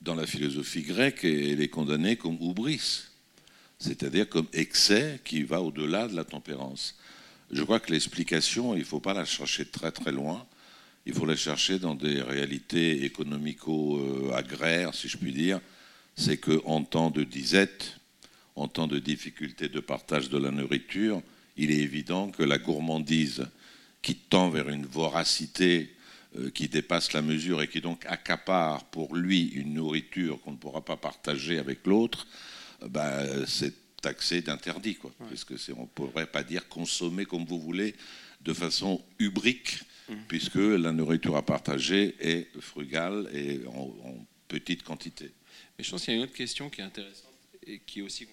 dans 0.00 0.14
la 0.14 0.26
philosophie 0.26 0.82
grecque, 0.82 1.24
elle 1.24 1.60
est 1.60 1.68
condamnée 1.68 2.16
comme 2.16 2.36
oubris, 2.40 3.04
c'est-à-dire 3.78 4.28
comme 4.28 4.46
excès 4.52 5.20
qui 5.24 5.42
va 5.42 5.62
au-delà 5.62 6.08
de 6.08 6.16
la 6.16 6.24
tempérance. 6.24 6.98
Je 7.50 7.62
crois 7.62 7.80
que 7.80 7.92
l'explication, 7.92 8.74
il 8.74 8.80
ne 8.80 8.84
faut 8.84 9.00
pas 9.00 9.14
la 9.14 9.24
chercher 9.24 9.64
très 9.64 9.92
très 9.92 10.12
loin. 10.12 10.46
Il 11.06 11.14
faut 11.14 11.24
la 11.24 11.36
chercher 11.36 11.78
dans 11.78 11.94
des 11.94 12.20
réalités 12.20 13.04
économico-agraires, 13.04 14.92
si 14.92 15.08
je 15.08 15.16
puis 15.16 15.32
dire, 15.32 15.60
c'est 16.16 16.36
qu'en 16.36 16.82
temps 16.82 17.10
de 17.10 17.22
disette, 17.22 18.00
en 18.56 18.66
temps 18.66 18.88
de 18.88 18.98
difficulté 18.98 19.68
de 19.68 19.78
partage 19.78 20.30
de 20.30 20.38
la 20.38 20.50
nourriture, 20.50 21.22
il 21.56 21.70
est 21.70 21.78
évident 21.78 22.30
que 22.32 22.42
la 22.42 22.58
gourmandise 22.58 23.46
qui 24.02 24.16
tend 24.16 24.50
vers 24.50 24.68
une 24.68 24.84
voracité 24.86 25.94
euh, 26.36 26.50
qui 26.50 26.68
dépasse 26.68 27.12
la 27.12 27.22
mesure 27.22 27.62
et 27.62 27.68
qui 27.68 27.80
donc 27.80 28.04
accapare 28.06 28.84
pour 28.86 29.14
lui 29.14 29.46
une 29.50 29.74
nourriture 29.74 30.40
qu'on 30.40 30.52
ne 30.52 30.56
pourra 30.56 30.84
pas 30.84 30.96
partager 30.96 31.58
avec 31.58 31.86
l'autre, 31.86 32.26
euh, 32.82 32.88
ben, 32.88 33.46
c'est 33.46 33.74
taxé 34.02 34.42
d'interdit, 34.42 34.96
quoi. 34.96 35.12
Parce 35.18 35.44
que 35.44 35.54
on 35.76 35.82
ne 35.82 35.86
pourrait 35.86 36.26
pas 36.26 36.42
dire 36.42 36.68
consommer 36.68 37.26
comme 37.26 37.44
vous 37.44 37.60
voulez 37.60 37.94
de 38.40 38.52
façon 38.52 39.02
ubrique, 39.18 39.80
mmh. 40.08 40.14
puisque 40.28 40.56
la 40.56 40.92
nourriture 40.92 41.36
à 41.36 41.42
partager 41.42 42.14
est 42.20 42.48
frugale 42.60 43.28
et 43.32 43.60
on 43.66 44.26
petite 44.48 44.82
quantité. 44.82 45.32
Mais 45.78 45.84
je 45.84 45.90
pense 45.90 46.04
qu'il 46.04 46.14
y 46.14 46.16
a 46.16 46.18
une 46.18 46.24
autre 46.24 46.34
question 46.34 46.70
qui 46.70 46.80
est 46.80 46.84
intéressante 46.84 47.32
et 47.66 47.80
qui 47.80 48.00
est 48.00 48.02
aussi 48.02 48.26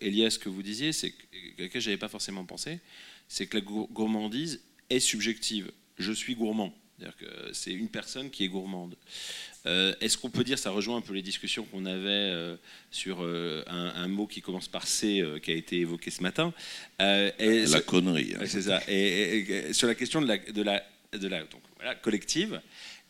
Elias, 0.00 0.30
ce 0.30 0.38
que 0.38 0.48
vous 0.48 0.62
disiez, 0.62 0.92
c'est 0.92 1.14
à 1.58 1.62
laquelle 1.62 1.80
je 1.80 1.88
n'avais 1.88 1.98
pas 1.98 2.08
forcément 2.08 2.44
pensé, 2.44 2.80
c'est 3.28 3.46
que 3.46 3.56
la 3.56 3.62
gourmandise 3.62 4.60
est 4.90 5.00
subjective. 5.00 5.70
Je 5.98 6.12
suis 6.12 6.34
gourmand. 6.34 6.74
C'est 7.52 7.72
une 7.72 7.88
personne 7.88 8.30
qui 8.30 8.44
est 8.44 8.48
gourmande. 8.48 8.96
Euh, 9.66 9.94
est-ce 10.00 10.16
qu'on 10.16 10.30
peut 10.30 10.44
dire, 10.44 10.58
ça 10.58 10.70
rejoint 10.70 10.96
un 10.96 11.00
peu 11.00 11.12
les 11.12 11.22
discussions 11.22 11.64
qu'on 11.64 11.84
avait 11.84 12.08
euh, 12.08 12.56
sur 12.90 13.22
euh, 13.22 13.62
un, 13.66 14.08
mot 14.08 14.26
qui 14.26 14.40
commence 14.40 14.68
par 14.68 14.86
C 14.86 15.22
qui 15.42 15.50
a 15.50 15.54
été 15.54 15.80
évoqué 15.80 16.10
ce 16.10 16.22
matin 16.22 16.54
et, 17.00 17.66
La 17.66 17.80
connerie. 17.80 18.34
Hein. 18.34 18.44
C'est 18.46 18.62
ça. 18.62 18.80
Et, 18.88 19.72
sur 19.72 19.88
la 19.88 19.94
question 19.94 20.22
de 20.22 20.26
la, 20.26 20.38
de 20.38 20.62
la, 20.62 20.82
de 21.12 21.28
la 21.28 21.44
donc, 21.44 21.62
collective 22.02 22.60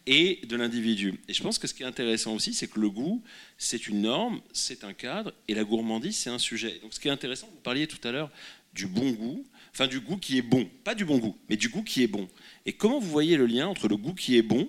et 0.07 0.41
de 0.47 0.57
l'individu. 0.57 1.15
Et 1.29 1.35
je 1.35 1.43
pense 1.43 1.59
que 1.59 1.67
ce 1.67 1.75
qui 1.75 1.83
est 1.83 1.87
intéressant 1.87 2.35
aussi, 2.35 2.55
c'est 2.55 2.69
que 2.69 2.79
le 2.79 2.89
goût, 2.89 3.23
c'est 3.59 3.89
une 3.89 4.03
norme, 4.03 4.41
c'est 4.53 4.85
un 4.85 4.93
cadre, 4.93 5.33
et 5.49 5.55
la 5.55 5.65
gourmandise, 5.65 6.17
c'est 6.17 6.31
un 6.31 6.39
sujet. 6.39 6.79
Donc 6.81 6.95
ce 6.95 7.01
qui 7.01 7.09
est 7.09 7.11
intéressant, 7.11 7.49
vous 7.53 7.61
parliez 7.61 7.87
tout 7.87 8.07
à 8.07 8.13
l'heure 8.13 8.31
du 8.73 8.87
bon 8.87 9.11
goût, 9.11 9.45
enfin 9.73 9.89
du 9.89 10.01
goût 10.01 10.17
qui 10.17 10.39
est 10.39 10.43
bon, 10.43 10.69
pas 10.85 10.95
du 10.95 11.05
bon 11.05 11.19
goût, 11.19 11.37
mais 11.49 11.57
du 11.57 11.69
goût 11.69 11.83
qui 11.83 12.03
est 12.03 12.07
bon. 12.07 12.29
Et 12.67 12.73
comment 12.73 13.01
vous 13.01 13.11
voyez 13.11 13.37
le 13.37 13.47
lien 13.47 13.67
entre 13.67 13.89
le 13.89 13.97
goût 13.97 14.15
qui 14.15 14.37
est 14.37 14.43
bon 14.43 14.69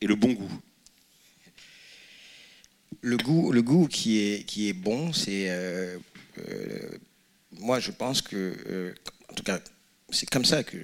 et 0.00 0.06
le 0.06 0.14
bon 0.14 0.32
goût? 0.32 0.52
Le 3.00 3.16
goût, 3.16 3.52
le 3.52 3.62
goût 3.62 3.86
qui 3.86 4.18
est, 4.18 4.44
qui 4.44 4.68
est 4.68 4.72
bon, 4.72 5.12
c'est. 5.12 5.50
Euh, 5.50 5.98
euh, 6.38 6.98
moi, 7.52 7.78
je 7.78 7.92
pense 7.92 8.22
que. 8.22 8.56
Euh, 8.66 8.94
en 9.30 9.34
tout 9.34 9.44
cas, 9.44 9.60
c'est 10.10 10.28
comme 10.28 10.44
ça 10.44 10.62
que, 10.62 10.78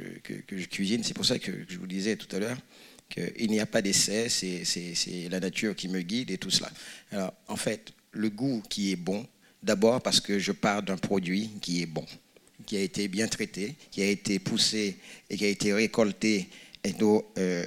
je 0.51 0.67
cuisine. 0.67 1.03
C'est 1.03 1.15
pour 1.15 1.25
ça 1.25 1.39
que 1.39 1.53
je 1.69 1.79
vous 1.79 1.87
disais 1.87 2.17
tout 2.17 2.35
à 2.35 2.39
l'heure 2.39 2.59
qu'il 3.09 3.51
n'y 3.51 3.61
a 3.61 3.67
pas 3.67 3.83
d'essai, 3.83 4.29
c'est 4.29 5.29
la 5.31 5.41
nature 5.41 5.77
qui 5.77 5.89
me 5.89 6.01
guide 6.01 6.31
et 6.31 6.39
tout 6.39 6.51
cela. 6.51 6.71
Alors, 7.11 7.33
en 7.49 7.57
fait, 7.57 7.93
le 8.13 8.31
goût 8.31 8.63
qui 8.69 8.93
est 8.93 8.97
bon, 8.97 9.27
d'abord 9.63 10.01
parce 10.03 10.21
que 10.21 10.39
je 10.39 10.53
pars 10.53 10.83
d'un 10.83 10.97
produit 10.97 11.51
qui 11.61 11.83
est 11.83 11.87
bon, 11.87 12.05
qui 12.67 12.77
a 12.77 12.81
été 12.81 13.09
bien 13.09 13.29
traité, 13.29 13.77
qui 13.91 14.03
a 14.03 14.07
été 14.07 14.39
poussé 14.39 14.99
et 15.31 15.37
qui 15.37 15.45
a 15.45 15.49
été 15.49 15.73
récolté 15.73 16.49
euh, 16.87 17.63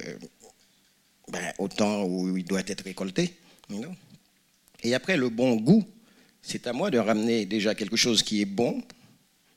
ben, 1.28 1.52
au 1.58 1.68
temps 1.68 2.04
où 2.04 2.36
il 2.36 2.44
doit 2.44 2.62
être 2.66 2.84
récolté. 2.84 3.34
Et 4.82 4.94
après, 4.94 5.16
le 5.16 5.28
bon 5.28 5.56
goût, 5.56 5.84
c'est 6.42 6.66
à 6.66 6.72
moi 6.72 6.90
de 6.90 6.98
ramener 6.98 7.46
déjà 7.46 7.74
quelque 7.74 7.96
chose 7.96 8.22
qui 8.22 8.40
est 8.40 8.46
bon, 8.46 8.82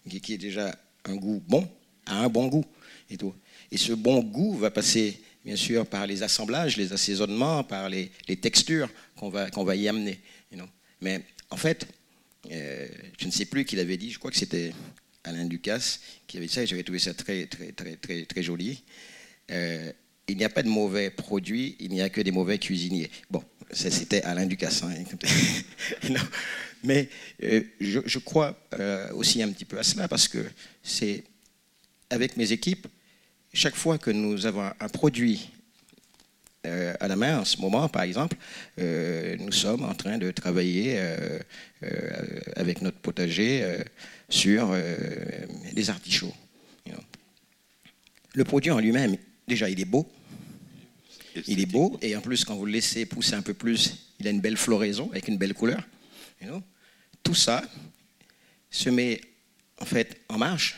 qui 0.10 0.34
est 0.34 0.38
déjà 0.38 0.76
un 1.06 1.16
goût 1.16 1.42
bon, 1.48 1.68
à 2.12 2.24
un 2.24 2.30
bon 2.30 2.48
goût. 2.48 2.66
Et, 3.10 3.18
tout. 3.18 3.34
et 3.72 3.78
ce 3.78 3.92
bon 3.92 4.22
goût 4.22 4.56
va 4.56 4.72
passer 4.72 5.20
bien 5.44 5.56
sûr 5.58 5.86
par 5.86 6.08
les 6.08 6.24
assemblages, 6.24 6.78
les 6.78 6.94
assaisonnements, 6.94 7.64
par 7.64 7.90
les, 7.90 8.12
textures 8.42 8.90
qu'on 9.18 9.30
va, 9.30 9.50
qu'on 9.50 9.64
va 9.64 9.76
y 9.76 9.88
amener. 9.88 10.20
Mais 11.02 11.20
en 11.50 11.58
fait, 11.58 11.88
euh, 12.52 12.88
je 13.20 13.26
ne 13.26 13.32
sais 13.32 13.46
plus 13.46 13.66
qui 13.66 13.76
l'avait 13.76 13.98
dit, 13.98 14.12
je 14.12 14.20
crois 14.20 14.32
que 14.32 14.38
c'était 14.38 14.72
Alain 15.24 15.46
Ducasse 15.46 16.00
qui 16.28 16.38
avait 16.38 16.46
dit 16.46 16.54
ça, 16.54 16.64
et 16.64 16.68
j'avais 16.68 16.84
trouvé 16.84 17.00
ça 17.00 17.14
très, 17.14 17.48
très, 17.48 17.72
très, 17.72 17.96
très, 17.96 18.26
très 18.26 18.44
joli. 18.44 18.84
Euh, 19.50 19.92
il 20.28 20.38
n'y 20.38 20.44
a 20.44 20.50
pas 20.50 20.64
de 20.64 20.70
mauvais 20.70 21.10
produits, 21.10 21.76
il 21.80 21.90
n'y 21.90 22.02
a 22.02 22.10
que 22.10 22.22
des 22.22 22.32
mauvais 22.32 22.58
cuisiniers. 22.58 23.10
Bon, 23.30 23.44
c'était 23.72 24.22
Alain 24.22 24.46
Ducasse. 24.46 24.84
Hein, 24.84 24.94
Mais 26.84 27.10
euh, 27.44 27.62
je, 27.80 28.20
crois 28.20 28.58
aussi 29.14 29.42
un 29.44 29.52
petit 29.52 29.66
peu 29.66 29.78
à 29.78 29.84
cela 29.84 30.08
parce 30.08 30.28
que 30.28 30.44
c'est 30.82 31.24
avec 32.12 32.38
mes 32.38 32.52
équipes, 32.52 32.88
chaque 33.54 33.76
fois 33.76 33.98
que 33.98 34.12
nous 34.12 34.46
avons 34.46 34.70
un 34.80 34.90
produit 34.90 35.50
euh, 36.68 36.94
à 37.00 37.08
la 37.08 37.16
main, 37.16 37.40
en 37.40 37.46
ce 37.46 37.58
moment, 37.58 37.90
par 37.90 38.04
exemple, 38.04 38.38
euh, 38.80 39.36
nous 39.40 39.52
sommes 39.52 39.84
en 39.84 39.96
train 39.96 40.20
de 40.20 40.30
travailler 40.30 40.96
euh, 40.98 41.40
avec 42.56 42.82
notre 42.82 42.98
potager 42.98 43.66
sur 44.30 44.76
les 45.74 45.90
artichauts. 45.90 46.34
Le 48.34 48.46
produit 48.46 48.72
en 48.72 48.80
lui-même, 48.80 49.18
déjà, 49.48 49.70
il 49.70 49.80
est 49.80 49.86
beau. 49.86 50.10
Il 51.48 51.60
est 51.60 51.66
beau, 51.66 51.98
et 52.02 52.16
en 52.16 52.22
plus, 52.22 52.46
quand 52.46 52.56
vous 52.56 52.66
le 52.66 52.74
laissez 52.74 53.06
pousser 53.06 53.34
un 53.34 53.42
peu 53.42 53.54
plus, 53.54 54.14
il 54.20 54.28
a 54.28 54.32
une 54.32 54.42
belle 54.42 54.58
floraison 54.58 55.10
avec 55.12 55.28
une 55.28 55.38
belle 55.38 55.54
couleur. 55.54 55.82
Tout 57.24 57.36
ça 57.36 57.62
se 58.70 58.90
met 58.90 59.22
en 59.80 59.86
fait 59.86 60.22
en 60.30 60.38
marche, 60.38 60.76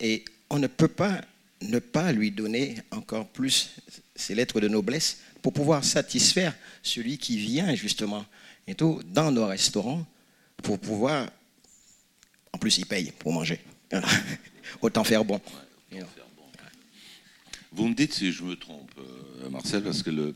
et 0.00 0.24
on 0.50 0.58
ne 0.58 0.66
peut 0.66 0.88
pas 0.88 1.20
ne 1.62 1.78
pas 1.78 2.12
lui 2.12 2.30
donner 2.30 2.76
encore 2.90 3.26
plus 3.28 3.70
ses 4.14 4.34
lettres 4.34 4.60
de 4.60 4.68
noblesse 4.68 5.20
pour 5.42 5.52
pouvoir 5.52 5.84
satisfaire 5.84 6.54
celui 6.82 7.18
qui 7.18 7.38
vient 7.38 7.74
justement 7.74 8.24
et 8.66 8.74
tout, 8.74 9.00
dans 9.12 9.30
nos 9.30 9.46
restaurants 9.46 10.04
pour 10.62 10.78
pouvoir, 10.78 11.30
en 12.52 12.58
plus 12.58 12.78
il 12.78 12.86
paye 12.86 13.12
pour 13.18 13.32
manger. 13.32 13.60
Autant 14.80 15.04
faire 15.04 15.24
bon. 15.24 15.40
Vous 17.72 17.88
me 17.88 17.94
dites 17.94 18.14
si 18.14 18.32
je 18.32 18.42
me 18.42 18.56
trompe, 18.56 18.90
euh, 18.98 19.50
Marcel, 19.50 19.82
parce 19.82 20.02
que 20.02 20.10
le, 20.10 20.34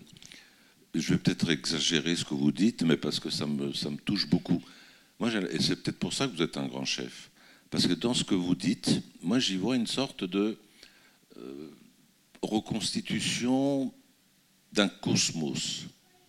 je 0.94 1.14
vais 1.14 1.18
peut-être 1.18 1.50
exagérer 1.50 2.14
ce 2.14 2.24
que 2.24 2.34
vous 2.34 2.52
dites, 2.52 2.82
mais 2.82 2.96
parce 2.96 3.18
que 3.18 3.30
ça 3.30 3.46
me, 3.46 3.72
ça 3.72 3.88
me 3.88 3.96
touche 3.96 4.28
beaucoup. 4.28 4.62
Moi, 5.18 5.30
et 5.50 5.60
c'est 5.60 5.76
peut-être 5.76 5.98
pour 5.98 6.12
ça 6.12 6.26
que 6.26 6.36
vous 6.36 6.42
êtes 6.42 6.56
un 6.56 6.66
grand 6.66 6.84
chef. 6.84 7.29
Parce 7.70 7.86
que 7.86 7.92
dans 7.92 8.14
ce 8.14 8.24
que 8.24 8.34
vous 8.34 8.56
dites, 8.56 9.00
moi 9.22 9.38
j'y 9.38 9.56
vois 9.56 9.76
une 9.76 9.86
sorte 9.86 10.24
de 10.24 10.58
euh, 11.38 11.70
reconstitution 12.42 13.92
d'un 14.72 14.88
cosmos, 14.88 15.84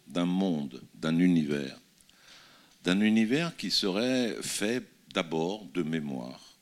d'un 0.08 0.25
monde, 0.25 0.82
d'un 0.93 1.17
univers. 1.17 1.80
D'un 2.84 3.01
univers 3.01 3.56
qui 3.58 3.71
serait 3.71 4.36
fait 4.41 4.84
d'abord 5.13 5.65
de 5.73 5.84
mémoire. 5.84 6.58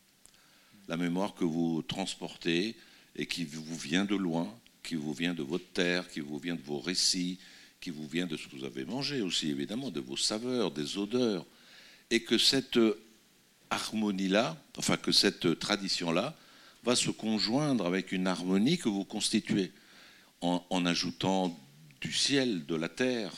La 0.88 0.98
mémoire 0.98 1.36
que 1.36 1.46
vous 1.46 1.82
transportez 1.82 2.76
et 3.15 3.26
qui 3.26 3.46
vous 3.46 3.76
vient 3.76 4.06
de 4.06 4.15
loin, 4.15 4.54
qui 4.82 4.96
vous 4.96 5.13
vient 5.13 5.34
de 5.34 5.44
votre 5.44 5.72
terre, 5.72 6.10
qui 6.10 6.20
vous 6.22 6.39
vient 6.39 6.56
de 6.56 6.62
vos 6.62 6.80
récits, 6.80 7.38
qui 7.82 7.89
vous 7.89 8.08
vient 8.08 8.28
de 8.28 8.38
ce 8.38 8.48
que 8.48 8.56
vous 8.56 8.65
avez 8.65 8.86
mangé 8.86 9.22
aussi, 9.22 9.50
évidemment, 9.50 9.92
de 9.92 10.00
vos 10.00 10.18
saveurs, 10.18 10.72
des 10.72 10.98
odeurs. 10.98 11.46
Et 12.10 12.24
que 12.24 12.38
cette 12.38 12.80
harmonie-là, 13.70 14.58
enfin 14.78 14.98
que 14.98 15.12
cette 15.12 15.60
tradition-là, 15.60 16.36
va 16.84 16.96
se 16.96 17.10
conjoindre 17.10 17.86
avec 17.86 18.12
une 18.12 18.28
harmonie 18.28 18.78
que 18.78 18.90
vous 18.90 19.04
constituez 19.04 19.72
en, 20.42 20.86
ajoutant 20.86 21.60
du 22.00 22.14
ciel, 22.14 22.66
de 22.66 22.76
la 22.76 22.88
terre, 22.88 23.32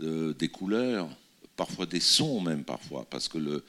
euh, 0.00 0.34
des 0.34 0.48
couleurs, 0.48 1.08
parfois 1.56 1.86
des 1.86 2.00
sons 2.00 2.40
même 2.40 2.64
parfois, 2.64 3.06
parce 3.08 3.28
que 3.28 3.38
le, 3.38 3.64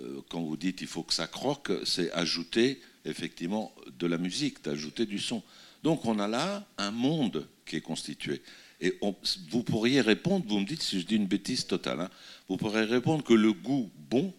euh, 0.00 0.20
quand 0.28 0.42
vous 0.42 0.56
dites 0.56 0.82
il 0.82 0.86
faut 0.86 1.02
que 1.02 1.14
ça 1.14 1.26
croque, 1.26 1.72
c'est 1.84 2.12
ajouter 2.12 2.80
effectivement 3.06 3.72
de 3.98 4.06
la 4.06 4.18
musique, 4.18 4.62
d'ajouter 4.62 5.06
du 5.06 5.18
son. 5.18 5.42
Donc 5.82 6.04
on 6.04 6.18
a 6.18 6.28
là 6.28 6.66
un 6.76 6.90
monde 6.90 7.48
qui 7.64 7.76
est 7.76 7.80
constitué. 7.80 8.42
Et 8.80 8.98
vous 9.50 9.62
pourriez 9.62 10.02
répondre, 10.02 10.44
vous 10.46 10.60
me 10.60 10.66
dites 10.66 10.82
si 10.82 11.00
je 11.00 11.06
dis 11.06 11.16
une 11.16 11.26
bêtise 11.26 11.66
totale, 11.66 12.00
hein, 12.00 12.10
vous 12.48 12.58
pourriez 12.58 12.84
répondre 12.84 13.24
que 13.24 13.32
le 13.32 13.52
goût 13.52 13.90
bon 14.10 14.34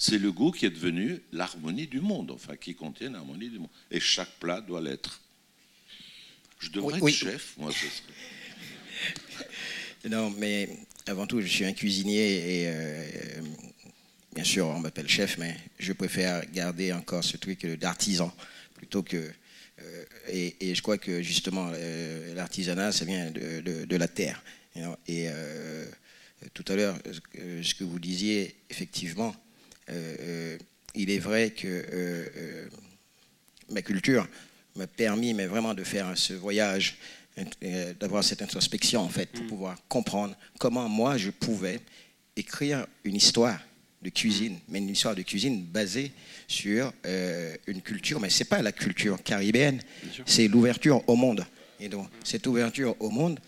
c'est 0.00 0.18
le 0.18 0.32
goût 0.32 0.50
qui 0.50 0.64
est 0.64 0.70
devenu 0.70 1.20
l'harmonie 1.30 1.86
du 1.86 2.00
monde, 2.00 2.30
enfin 2.30 2.56
qui 2.56 2.74
contient 2.74 3.10
l'harmonie 3.10 3.50
du 3.50 3.58
monde. 3.58 3.68
Et 3.90 4.00
chaque 4.00 4.30
plat 4.40 4.62
doit 4.62 4.80
l'être. 4.80 5.20
Je 6.58 6.70
devrais 6.70 6.96
être 6.96 7.08
chef, 7.10 7.54
moi. 7.58 7.70
Ce 7.70 7.80
serait... 7.80 8.14
Non, 10.08 10.30
mais 10.38 10.70
avant 11.06 11.26
tout, 11.26 11.42
je 11.42 11.46
suis 11.46 11.66
un 11.66 11.74
cuisinier 11.74 12.62
et 12.62 12.68
euh, 12.68 13.42
bien 14.34 14.42
sûr, 14.42 14.68
on 14.68 14.80
m'appelle 14.80 15.06
chef, 15.06 15.36
mais 15.36 15.54
je 15.78 15.92
préfère 15.92 16.50
garder 16.50 16.94
encore 16.94 17.22
ce 17.22 17.36
truc 17.36 17.66
d'artisan 17.66 18.34
plutôt 18.72 19.02
que. 19.02 19.30
Euh, 19.82 20.04
et, 20.28 20.74
je 20.74 20.80
crois 20.80 20.96
que 20.96 21.20
justement, 21.20 21.70
euh, 21.74 22.34
l'artisanat, 22.34 22.92
ça 22.92 23.04
vient 23.04 23.30
de, 23.30 23.96
la 23.96 24.08
terre. 24.08 24.42
et 25.06 25.28
tout 26.54 26.64
à 26.68 26.74
l'heure, 26.74 26.98
ce 27.34 27.74
que 27.74 27.84
vous 27.84 27.98
disiez, 27.98 28.56
effectivement, 28.70 29.36
il 30.94 31.10
est 31.10 31.18
vrai 31.18 31.50
que 31.50 31.66
euh, 31.66 32.68
ma 33.70 33.82
culture 33.82 34.26
m'a 34.76 34.86
permis 34.86 35.34
mais 35.34 35.46
vraiment 35.46 35.74
de 35.74 35.84
faire 35.84 36.16
ce 36.16 36.32
voyage, 36.32 36.96
d'avoir 38.00 38.24
cette 38.24 38.42
introspection 38.42 39.00
en 39.00 39.08
fait, 39.08 39.26
pour 39.26 39.44
mm. 39.44 39.48
pouvoir 39.48 39.76
comprendre 39.88 40.36
comment 40.58 40.88
moi 40.88 41.16
je 41.16 41.30
pouvais 41.30 41.80
écrire 42.36 42.86
une 43.04 43.16
histoire 43.16 43.58
de 44.02 44.08
cuisine, 44.08 44.58
mais 44.68 44.78
une 44.78 44.88
histoire 44.88 45.14
de 45.14 45.22
cuisine 45.22 45.62
basée 45.62 46.12
sur 46.48 46.92
une 47.66 47.82
culture, 47.82 48.18
mais 48.18 48.30
c'est 48.30 48.44
pas 48.44 48.62
la 48.62 48.72
culture 48.72 49.22
caribéenne, 49.22 49.80
c'est 50.24 50.48
l'ouverture 50.48 51.06
au 51.08 51.16
monde. 51.16 51.44
Et 51.78 51.88
donc 51.88 52.08
cette 52.24 52.46
ouverture 52.46 52.96
au 53.00 53.10
monde 53.10 53.38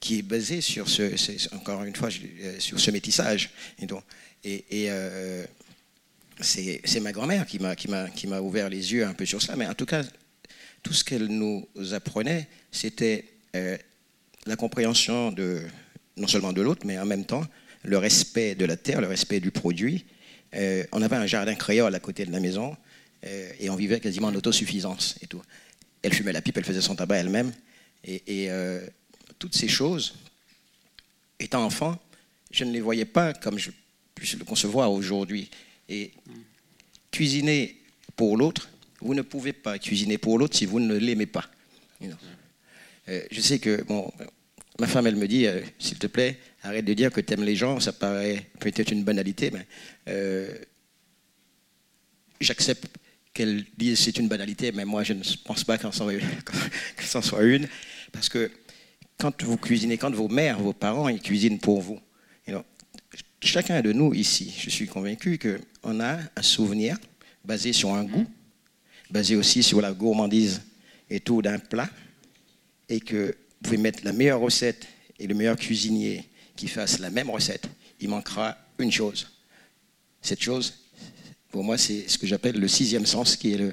qui 0.00 0.18
est 0.18 0.22
basée 0.22 0.60
sur 0.60 0.88
ce, 0.88 1.54
encore 1.54 1.84
une 1.84 1.96
fois, 1.96 2.08
sur 2.58 2.78
ce 2.78 2.90
métissage. 2.90 3.50
Et 3.80 3.86
donc 3.86 4.02
et, 4.44 4.86
euh, 4.90 5.44
c'est 6.40 7.00
ma 7.00 7.12
grand-mère 7.12 7.46
qui 7.46 7.58
m'a 7.58 8.40
ouvert 8.40 8.68
les 8.68 8.92
yeux 8.92 9.04
un 9.04 9.14
peu 9.14 9.26
sur 9.26 9.42
cela. 9.42 9.56
Mais 9.56 9.66
en 9.66 9.74
tout 9.74 9.86
cas, 9.86 10.04
tout 10.82 10.92
ce 10.92 11.04
qu'elle 11.04 11.26
nous 11.26 11.66
apprenait, 11.92 12.48
c'était 12.70 13.24
euh, 13.56 13.76
la 14.46 14.56
compréhension 14.56 15.32
de, 15.32 15.62
non 16.16 16.28
seulement 16.28 16.52
de 16.52 16.62
l'autre, 16.62 16.86
mais 16.86 16.98
en 16.98 17.06
même 17.06 17.24
temps 17.24 17.44
le 17.84 17.98
respect 17.98 18.54
de 18.54 18.64
la 18.64 18.76
terre, 18.76 19.00
le 19.00 19.06
respect 19.06 19.40
du 19.40 19.50
produit. 19.50 20.04
Euh, 20.54 20.84
on 20.92 21.02
avait 21.02 21.16
un 21.16 21.26
jardin 21.26 21.54
créole 21.54 21.94
à 21.94 22.00
côté 22.00 22.24
de 22.24 22.32
la 22.32 22.40
maison 22.40 22.76
et 23.58 23.68
on 23.68 23.74
vivait 23.74 23.98
quasiment 23.98 24.28
en 24.28 24.34
autosuffisance 24.36 25.16
et 25.22 25.26
tout. 25.26 25.42
Elle 26.02 26.14
fumait 26.14 26.32
la 26.32 26.40
pipe, 26.40 26.56
elle 26.56 26.64
faisait 26.64 26.80
son 26.80 26.94
tabac 26.94 27.16
elle-même. 27.16 27.52
Et, 28.04 28.48
toutes 29.40 29.56
ces 29.56 29.68
choses, 29.68 30.14
étant 31.40 31.64
enfant, 31.64 31.98
je 32.52 32.64
ne 32.64 32.72
les 32.72 32.80
voyais 32.80 33.04
pas 33.04 33.32
comme 33.32 33.58
je 33.58 33.70
puisse 34.18 34.36
le 34.36 34.44
concevoir 34.44 34.92
aujourd'hui. 34.92 35.50
Et 35.88 36.12
cuisiner 37.10 37.80
pour 38.16 38.36
l'autre, 38.36 38.68
vous 39.00 39.14
ne 39.14 39.22
pouvez 39.22 39.52
pas 39.52 39.78
cuisiner 39.78 40.18
pour 40.18 40.38
l'autre 40.38 40.56
si 40.56 40.66
vous 40.66 40.80
ne 40.80 40.96
l'aimez 40.96 41.26
pas. 41.26 41.48
Euh, 43.08 43.22
je 43.30 43.40
sais 43.40 43.58
que 43.58 43.82
bon, 43.84 44.10
ma 44.78 44.86
femme, 44.86 45.06
elle 45.06 45.16
me 45.16 45.26
dit, 45.26 45.46
euh, 45.46 45.60
s'il 45.78 45.98
te 45.98 46.06
plaît, 46.06 46.38
arrête 46.62 46.84
de 46.84 46.94
dire 46.94 47.10
que 47.10 47.20
tu 47.20 47.32
aimes 47.32 47.44
les 47.44 47.56
gens, 47.56 47.80
ça 47.80 47.92
paraît 47.92 48.46
peut-être 48.60 48.92
une 48.92 49.04
banalité, 49.04 49.50
mais 49.50 49.66
euh, 50.08 50.52
j'accepte 52.40 52.86
qu'elle 53.32 53.64
dise 53.76 53.98
c'est 53.98 54.18
une 54.18 54.28
banalité, 54.28 54.72
mais 54.72 54.84
moi 54.84 55.04
je 55.04 55.12
ne 55.12 55.22
pense 55.44 55.64
pas 55.64 55.78
qu'en 55.78 55.92
soit, 55.92 56.12
soit, 57.00 57.22
soit 57.22 57.42
une, 57.42 57.68
parce 58.12 58.28
que 58.28 58.50
quand 59.16 59.42
vous 59.42 59.56
cuisinez, 59.56 59.98
quand 59.98 60.14
vos 60.14 60.28
mères, 60.28 60.58
vos 60.60 60.72
parents, 60.72 61.08
ils 61.08 61.20
cuisinent 61.20 61.58
pour 61.58 61.80
vous, 61.80 62.00
chacun 63.40 63.80
de 63.80 63.92
nous 63.92 64.14
ici, 64.14 64.54
je 64.58 64.70
suis 64.70 64.86
convaincu 64.86 65.38
qu'on 65.38 66.00
a 66.00 66.18
un 66.36 66.42
souvenir 66.42 66.98
basé 67.44 67.72
sur 67.72 67.94
un 67.94 68.04
goût, 68.04 68.26
basé 69.10 69.36
aussi 69.36 69.62
sur 69.62 69.80
la 69.80 69.92
gourmandise 69.92 70.62
et 71.08 71.20
tout 71.20 71.40
d'un 71.42 71.58
plat, 71.58 71.88
et 72.88 73.00
que 73.00 73.26
vous 73.26 73.62
pouvez 73.62 73.76
mettre 73.76 74.04
la 74.04 74.12
meilleure 74.12 74.40
recette 74.40 74.86
et 75.18 75.26
le 75.26 75.34
meilleur 75.34 75.56
cuisinier 75.56 76.24
qui 76.56 76.68
fasse 76.68 76.98
la 76.98 77.10
même 77.10 77.30
recette, 77.30 77.68
il 78.00 78.08
manquera 78.08 78.56
une 78.78 78.92
chose. 78.92 79.28
Cette 80.20 80.40
chose, 80.40 80.74
pour 81.50 81.64
moi, 81.64 81.78
c'est 81.78 82.08
ce 82.08 82.18
que 82.18 82.26
j'appelle 82.26 82.58
le 82.58 82.68
sixième 82.68 83.06
sens, 83.06 83.36
qui 83.36 83.52
est 83.52 83.72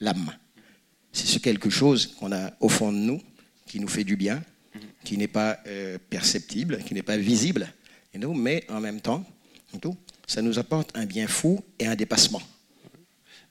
l'âme. 0.00 0.32
C'est 1.12 1.26
ce 1.26 1.38
quelque 1.38 1.70
chose 1.70 2.14
qu'on 2.18 2.32
a 2.32 2.52
au 2.60 2.68
fond 2.68 2.92
de 2.92 2.98
nous, 2.98 3.20
qui 3.66 3.80
nous 3.80 3.88
fait 3.88 4.04
du 4.04 4.16
bien, 4.16 4.42
qui 5.04 5.18
n'est 5.18 5.28
pas 5.28 5.58
euh, 5.66 5.98
perceptible, 6.10 6.82
qui 6.84 6.94
n'est 6.94 7.02
pas 7.02 7.16
visible, 7.16 7.72
mais 8.14 8.64
en 8.68 8.80
même 8.80 9.00
temps, 9.00 9.24
ça 10.26 10.42
nous 10.42 10.58
apporte 10.58 10.90
un 10.96 11.06
bien 11.06 11.26
fou 11.26 11.62
et 11.78 11.86
un 11.86 11.96
dépassement. 11.96 12.42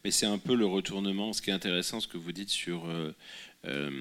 Mais 0.03 0.11
c'est 0.11 0.25
un 0.25 0.39
peu 0.39 0.55
le 0.55 0.65
retournement. 0.65 1.31
Ce 1.33 1.41
qui 1.41 1.51
est 1.51 1.53
intéressant, 1.53 1.99
ce 1.99 2.07
que 2.07 2.17
vous 2.17 2.31
dites 2.31 2.49
sur 2.49 2.87
euh, 2.87 3.13
euh, 3.67 3.91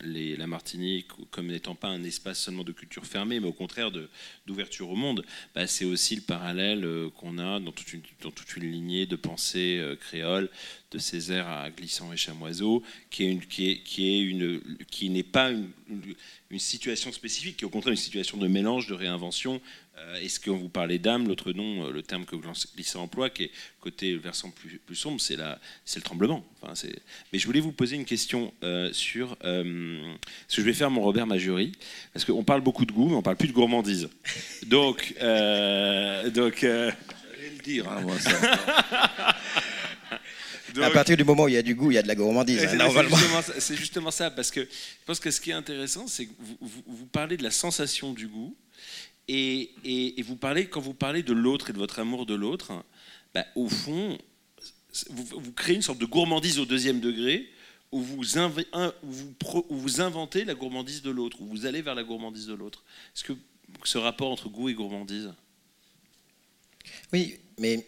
la 0.00 0.46
Martinique 0.46 1.08
comme 1.30 1.48
n'étant 1.48 1.74
pas 1.74 1.88
un 1.88 2.02
espace 2.02 2.38
seulement 2.38 2.64
de 2.64 2.72
culture 2.72 3.04
fermée, 3.04 3.40
mais 3.40 3.46
au 3.46 3.52
contraire 3.52 3.90
d'ouverture 4.46 4.88
au 4.88 4.96
monde, 4.96 5.22
bah, 5.54 5.66
c'est 5.66 5.84
aussi 5.84 6.16
le 6.16 6.22
parallèle 6.22 6.86
euh, 6.86 7.10
qu'on 7.10 7.36
a 7.36 7.60
dans 7.60 7.72
toute, 7.72 7.92
une, 7.92 8.70
lignée 8.70 9.04
de 9.04 9.16
pensée 9.16 9.82
créole, 10.00 10.48
de 10.92 10.98
Césaire 10.98 11.46
à 11.46 11.68
Glissant 11.70 12.10
et 12.10 12.16
Chamoiseau, 12.16 12.82
qui 13.10 13.26
n'est 15.10 15.22
pas 15.22 15.50
une, 15.50 16.58
situation 16.58 17.12
spécifique, 17.12 17.58
qui 17.58 17.64
est 17.64 17.66
au 17.66 17.70
contraire 17.70 17.92
une 17.92 17.98
situation 17.98 18.38
de 18.38 18.48
mélange, 18.48 18.86
de 18.86 18.94
réinvention, 18.94 19.60
est-ce 20.20 20.40
qu'on 20.40 20.56
vous 20.56 20.68
parlait 20.68 20.98
d'âme 20.98 21.28
L'autre 21.28 21.52
nom, 21.52 21.86
euh, 21.86 21.92
le 21.92 22.02
terme 22.02 22.24
que 22.24 22.36
Glissant 22.74 23.02
emploie, 23.02 23.30
qui 23.30 23.44
est 23.44 23.50
côté 23.80 24.16
versant 24.16 24.50
plus, 24.50 24.78
plus 24.78 24.96
sombre, 24.96 25.20
c'est 25.20 25.36
le 25.36 26.02
tremblement. 26.02 26.44
Enfin, 26.62 26.74
Mais 27.32 27.38
je 27.38 27.46
voulais 27.46 27.60
vous 27.60 27.72
poser 27.72 27.96
une 27.96 28.04
question 28.04 28.52
euh, 28.62 28.92
sur 28.92 29.36
ce 29.42 30.56
que 30.56 30.62
je 30.62 30.62
vais 30.62 30.72
faire 30.72 30.90
mon 30.90 31.02
Robert 31.02 31.26
Majury, 31.26 31.72
parce 32.12 32.24
qu'on 32.24 32.44
parle 32.44 32.60
beaucoup 32.60 32.84
de 32.84 32.92
goût, 32.92 33.08
mais 33.08 33.16
on 33.16 33.22
parle 33.22 33.36
plus 33.36 33.48
de 33.48 33.52
gourmandise. 33.52 34.08
Donc, 34.66 35.14
donc. 36.34 36.64
J'allais 37.40 37.56
le 37.56 37.62
dire, 37.62 37.88
hein, 37.88 38.00
moi, 38.02 38.18
ça. 38.18 39.38
à 40.82 40.90
partir 40.90 41.16
du 41.16 41.24
moment 41.24 41.44
où 41.44 41.48
il 41.48 41.54
y 41.54 41.58
a 41.58 41.62
du 41.62 41.74
goût, 41.74 41.90
il 41.90 41.94
y 41.94 41.98
a 41.98 42.02
de 42.02 42.08
la 42.08 42.14
gourmandise. 42.14 42.62
Hein, 42.64 43.42
c'est 43.58 43.76
justement, 43.76 44.10
ça, 44.10 44.30
parce 44.30 44.50
que 44.50 44.60
je 44.60 45.04
pense 45.06 45.20
que 45.20 45.30
ce 45.30 45.40
qui 45.40 45.50
est 45.50 45.54
intéressant, 45.54 46.06
c'est 46.06 46.26
que 46.26 46.32
vous, 46.60 47.06
parlez 47.06 47.36
de 47.36 47.42
la 47.42 47.50
sensation 47.50 48.12
du 48.12 48.28
goût, 48.28 48.56
et, 49.28 50.22
vous 50.22 50.36
parlez, 50.36 50.68
quand 50.68 50.80
vous 50.80 50.94
parlez 50.94 51.22
de 51.22 51.32
l'autre 51.32 51.70
et 51.70 51.72
de 51.72 51.78
votre 51.78 51.98
amour 51.98 52.26
de 52.26 52.34
l'autre, 52.34 52.84
bah, 53.34 53.44
au 53.54 53.68
fond, 53.68 54.18
vous, 55.10 55.52
créez 55.52 55.76
une 55.76 55.82
sorte 55.82 55.98
de 55.98 56.06
gourmandise 56.06 56.58
au 56.58 56.66
deuxième 56.66 57.00
degré 57.00 57.48
où 57.92 58.00
vous, 58.00 58.40
inventez 60.00 60.44
la 60.44 60.54
gourmandise 60.54 61.02
de 61.02 61.10
l'autre, 61.10 61.40
où 61.40 61.46
vous 61.46 61.66
allez 61.66 61.82
vers 61.82 61.94
la 61.94 62.04
gourmandise 62.04 62.46
de 62.46 62.54
l'autre. 62.54 62.84
Est-ce 63.14 63.24
que 63.24 63.32
ce 63.84 63.98
rapport 63.98 64.30
entre 64.30 64.48
goût 64.48 64.68
et 64.68 64.74
gourmandise? 64.74 65.32
Oui, 67.12 67.36
mais 67.58 67.86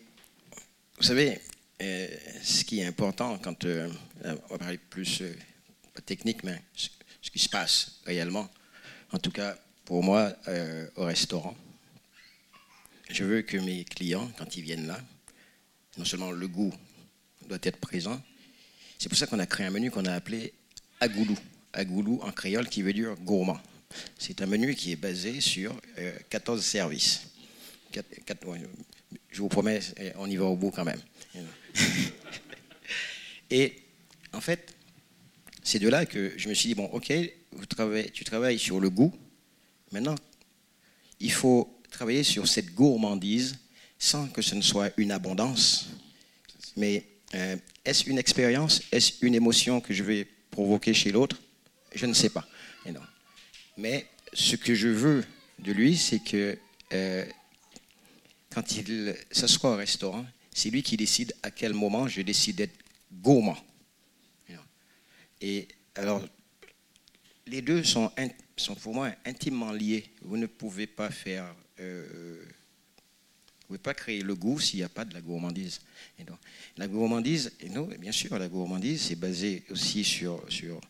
vous 0.97 1.05
savez, 1.05 1.41
euh, 1.81 2.09
ce 2.43 2.65
qui 2.65 2.81
est 2.81 2.85
important 2.87 3.39
quand 3.39 3.65
euh, 3.65 3.89
on 4.25 4.55
va 4.55 4.59
parler 4.59 4.79
plus 4.79 5.23
euh, 5.23 5.33
technique, 6.05 6.43
mais 6.45 6.61
ce 6.75 7.31
qui 7.31 7.39
se 7.39 7.49
passe 7.49 8.01
réellement, 8.05 8.51
en 9.13 9.19
tout 9.19 9.31
cas 9.31 9.57
pour 9.93 10.03
moi 10.03 10.33
euh, 10.49 10.89
au 10.97 11.05
restaurant. 11.05 11.55
Je 13.11 13.25
veux 13.25 13.43
que 13.43 13.59
mes 13.59 13.85
clients, 13.85 14.27
quand 14.39 14.57
ils 14.57 14.63
viennent 14.63 14.87
là, 14.87 14.99
non 15.99 16.07
seulement 16.07 16.31
le 16.31 16.49
goût 16.49 16.73
doit 17.47 17.59
être 17.63 17.77
présent, 17.77 18.19
c'est 18.99 19.11
pour 19.11 19.19
ça 19.19 19.27
qu'on 19.27 19.39
a 19.39 19.45
créé 19.45 19.67
un 19.67 19.71
menu 19.71 19.91
qu'on 19.91 20.07
a 20.07 20.15
appelé 20.15 20.55
Agoulou. 20.99 21.37
Agoulou 21.75 22.21
en 22.23 22.33
créole 22.33 22.71
qui 22.71 22.81
veut 22.81 22.95
dire 22.95 23.15
gourmand. 23.17 23.61
C'est 24.19 24.41
un 24.41 24.47
menu 24.47 24.75
qui 24.75 24.93
est 24.93 24.97
basé 24.97 25.43
sur 25.43 25.79
14 26.31 26.59
euh, 26.59 26.63
services. 26.63 27.27
je 29.31 29.43
vous 29.43 29.49
promets, 29.49 29.81
on 30.17 30.27
y 30.27 30.37
va 30.37 30.47
au 30.47 30.57
bout 30.57 30.71
quand 30.71 30.87
même. 30.87 31.03
Et 33.51 33.77
en 34.33 34.41
fait, 34.41 34.75
c'est 35.63 35.81
de 35.81 35.91
là 35.91 36.07
que 36.07 36.33
je 36.39 36.49
me 36.49 36.55
suis 36.55 36.69
dit, 36.69 36.75
bon, 36.75 36.87
ok, 36.87 37.13
tu 38.15 38.25
travailles 38.25 38.59
sur 38.59 38.81
le 38.81 38.89
goût, 38.89 39.15
Maintenant, 39.93 40.15
il 41.21 41.31
faut 41.31 41.79
travailler 41.91 42.25
sur 42.25 42.49
cette 42.49 42.75
gourmandise 42.75 43.59
sans 43.99 44.27
que 44.29 44.43
ce 44.43 44.55
ne 44.55 44.63
soit 44.63 44.91
une 44.97 45.13
abondance. 45.13 45.91
Mais 46.77 47.05
euh, 47.35 47.57
est-ce 47.85 48.09
une 48.09 48.19
expérience? 48.19 48.83
Est-ce 48.91 49.25
une 49.25 49.35
émotion 49.35 49.81
que 49.81 49.95
je 49.95 50.03
vais 50.03 50.27
provoquer 50.51 50.95
chez 50.95 51.13
l'autre? 51.13 51.41
Je 51.95 52.07
ne 52.07 52.15
sais 52.15 52.31
pas. 52.31 52.47
Mais 53.77 54.07
ce 54.33 54.57
que 54.57 54.75
je 54.75 54.89
veux 54.89 55.25
de 55.59 55.73
lui, 55.73 55.97
c'est 55.97 56.19
que 56.19 56.59
euh, 56.93 57.25
quand 58.51 58.77
il 58.77 59.17
s'assoit 59.31 59.73
au 59.73 59.77
restaurant, 59.77 60.27
c'est 60.53 60.71
lui 60.71 60.83
qui 60.83 60.97
décide 60.97 61.35
à 61.43 61.51
quel 61.51 61.73
moment 61.73 62.09
je 62.09 62.21
décide 62.23 62.57
d'être 62.57 62.79
gourmand. 63.13 63.57
Et 65.41 65.67
alors, 65.97 66.23
les 67.47 67.63
deux 67.63 67.83
sont 67.83 68.13
sont 68.57 68.75
pour 68.75 68.95
moi 68.95 69.13
intimement 69.25 69.73
liés. 69.73 70.05
Vous 70.23 70.37
ne 70.37 70.47
pouvez 70.47 70.87
pas 70.87 71.11
faire, 71.11 71.55
euh, 71.81 72.43
vous 73.61 73.67
pouvez 73.67 73.79
pas 73.79 73.95
créer 73.95 74.23
le 74.23 74.35
goût 74.35 74.61
s'il 74.61 74.81
n'y 74.81 74.85
a 74.85 74.89
pas 74.89 75.05
de 75.05 75.15
la 75.15 75.21
gourmandise. 75.21 75.81
La 76.77 76.89
gourmandise, 76.89 77.53
et 77.61 77.69
bien 77.99 78.13
sûr, 78.13 78.39
la 78.39 78.49
gourmandise, 78.49 79.03
c'est 79.03 79.17
basé 79.17 79.65
aussi 79.71 80.05
sur, 80.05 80.45
sur 80.51 80.81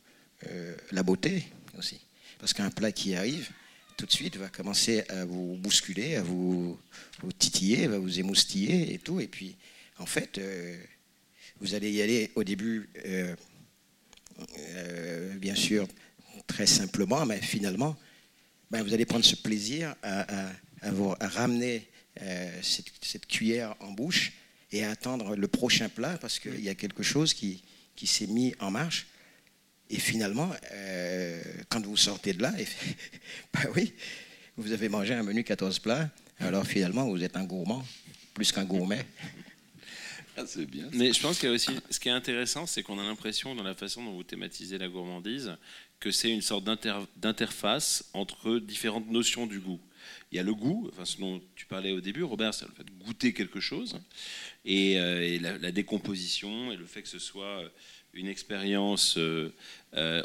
euh, 0.48 0.76
la 0.90 1.02
beauté 1.02 1.44
aussi. 1.78 2.00
Parce 2.38 2.52
qu'un 2.52 2.70
plat 2.70 2.92
qui 2.92 3.14
arrive, 3.14 3.50
tout 3.96 4.06
de 4.06 4.12
suite, 4.12 4.36
va 4.36 4.48
commencer 4.48 5.04
à 5.08 5.24
vous 5.24 5.56
bousculer, 5.56 6.16
à 6.16 6.22
vous, 6.22 6.78
titiller, 7.38 7.86
va 7.86 7.98
vous 7.98 8.18
émoustiller 8.18 8.92
et 8.94 8.98
tout. 8.98 9.20
Et 9.20 9.28
puis, 9.28 9.56
en 9.98 10.06
fait, 10.06 10.38
euh, 10.38 10.76
vous 11.60 11.74
allez 11.74 11.92
y 11.92 12.02
aller 12.02 12.32
au 12.34 12.42
début, 12.42 12.88
bien 15.36 15.54
sûr, 15.54 15.86
très 16.46 16.66
simplement, 16.66 17.26
mais 17.26 17.40
finalement, 17.40 17.96
ben, 18.70 18.82
vous 18.82 18.94
allez 18.94 19.04
prendre 19.04 19.24
ce 19.24 19.36
plaisir 19.36 19.94
à, 20.02 20.50
vous, 20.90 21.14
ramener 21.20 21.88
euh, 22.20 22.60
cette, 22.62 23.26
cuillère 23.26 23.74
en 23.80 23.92
bouche 23.92 24.32
et 24.72 24.84
à 24.84 24.90
attendre 24.90 25.36
le 25.36 25.48
prochain 25.48 25.88
plat 25.88 26.16
parce 26.18 26.38
qu'il 26.38 26.60
y 26.60 26.68
a 26.68 26.74
quelque 26.74 27.02
chose 27.02 27.34
qui, 27.34 27.62
qui 27.96 28.06
s'est 28.06 28.26
mis 28.26 28.54
en 28.60 28.70
marche. 28.70 29.06
Et 29.90 29.98
finalement, 29.98 30.50
euh, 30.72 31.42
quand 31.68 31.84
vous 31.84 31.96
sortez 31.96 32.32
de 32.32 32.42
là, 32.42 32.52
ben 33.52 33.68
oui, 33.76 33.92
vous 34.56 34.72
avez 34.72 34.88
mangé 34.88 35.12
un 35.12 35.22
menu 35.22 35.44
14 35.44 35.78
plats, 35.78 36.08
alors 36.38 36.66
finalement, 36.66 37.08
vous 37.08 37.22
êtes 37.22 37.36
un 37.36 37.44
gourmand, 37.44 37.84
plus 38.34 38.52
qu'un 38.52 38.64
gourmet. 38.64 39.04
Ah, 40.34 40.44
c'est 40.46 40.64
bien. 40.64 40.88
Mais 40.94 41.12
je 41.12 41.20
pense 41.20 41.38
qu'il 41.38 41.50
y 41.50 41.52
a 41.52 41.54
aussi, 41.54 41.72
ce 41.90 42.00
qui 42.00 42.08
est 42.08 42.12
intéressant, 42.12 42.66
c'est 42.66 42.82
qu'on 42.82 42.98
a 42.98 43.02
l'impression, 43.02 43.54
dans 43.54 43.62
la 43.62 43.74
façon 43.74 44.02
dont 44.02 44.12
vous 44.12 44.22
thématisez 44.22 44.78
la 44.78 44.88
gourmandise, 44.88 45.54
que 46.02 46.10
c'est 46.10 46.30
une 46.30 46.42
sorte 46.42 46.64
d'interface 47.16 48.10
entre 48.12 48.58
différentes 48.58 49.08
notions 49.08 49.46
du 49.46 49.60
goût. 49.60 49.78
Il 50.32 50.36
y 50.36 50.40
a 50.40 50.42
le 50.42 50.52
goût, 50.52 50.88
enfin, 50.92 51.04
ce 51.04 51.16
dont 51.18 51.40
tu 51.54 51.64
parlais 51.64 51.92
au 51.92 52.00
début, 52.00 52.24
Robert, 52.24 52.52
c'est 52.52 52.66
le 52.66 52.72
fait 52.72 52.82
de 52.82 53.04
goûter 53.04 53.32
quelque 53.32 53.60
chose, 53.60 54.00
et, 54.64 54.98
euh, 54.98 55.38
la, 55.60 55.70
décomposition, 55.70 56.72
et 56.72 56.76
le 56.76 56.86
fait 56.86 57.02
que 57.02 57.08
ce 57.08 57.20
soit 57.20 57.60
euh, 57.60 57.68
une 58.14 58.26
expérience. 58.26 59.14
Euh, 59.16 59.52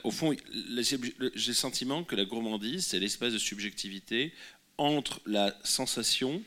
au 0.04 0.10
fond, 0.10 0.36
j'ai 0.74 0.98
le 0.98 1.54
sentiment 1.54 2.04
que 2.04 2.16
la 2.16 2.26
gourmandise, 2.26 2.88
c'est 2.88 3.00
l'espace 3.00 3.34
de 3.34 3.38
subjectivité 3.38 4.34
entre 4.80 5.22
la 5.28 5.56
sensation 5.64 6.42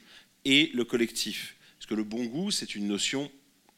et 0.45 0.73
le 0.75 0.85
collectif. 0.85 1.55
Parce 1.79 1.87
que 1.87 1.95
le 1.95 2.05
bon 2.05 2.25
goût, 2.25 2.51
c'est 2.51 2.75
une 2.75 2.88
notion 2.88 3.31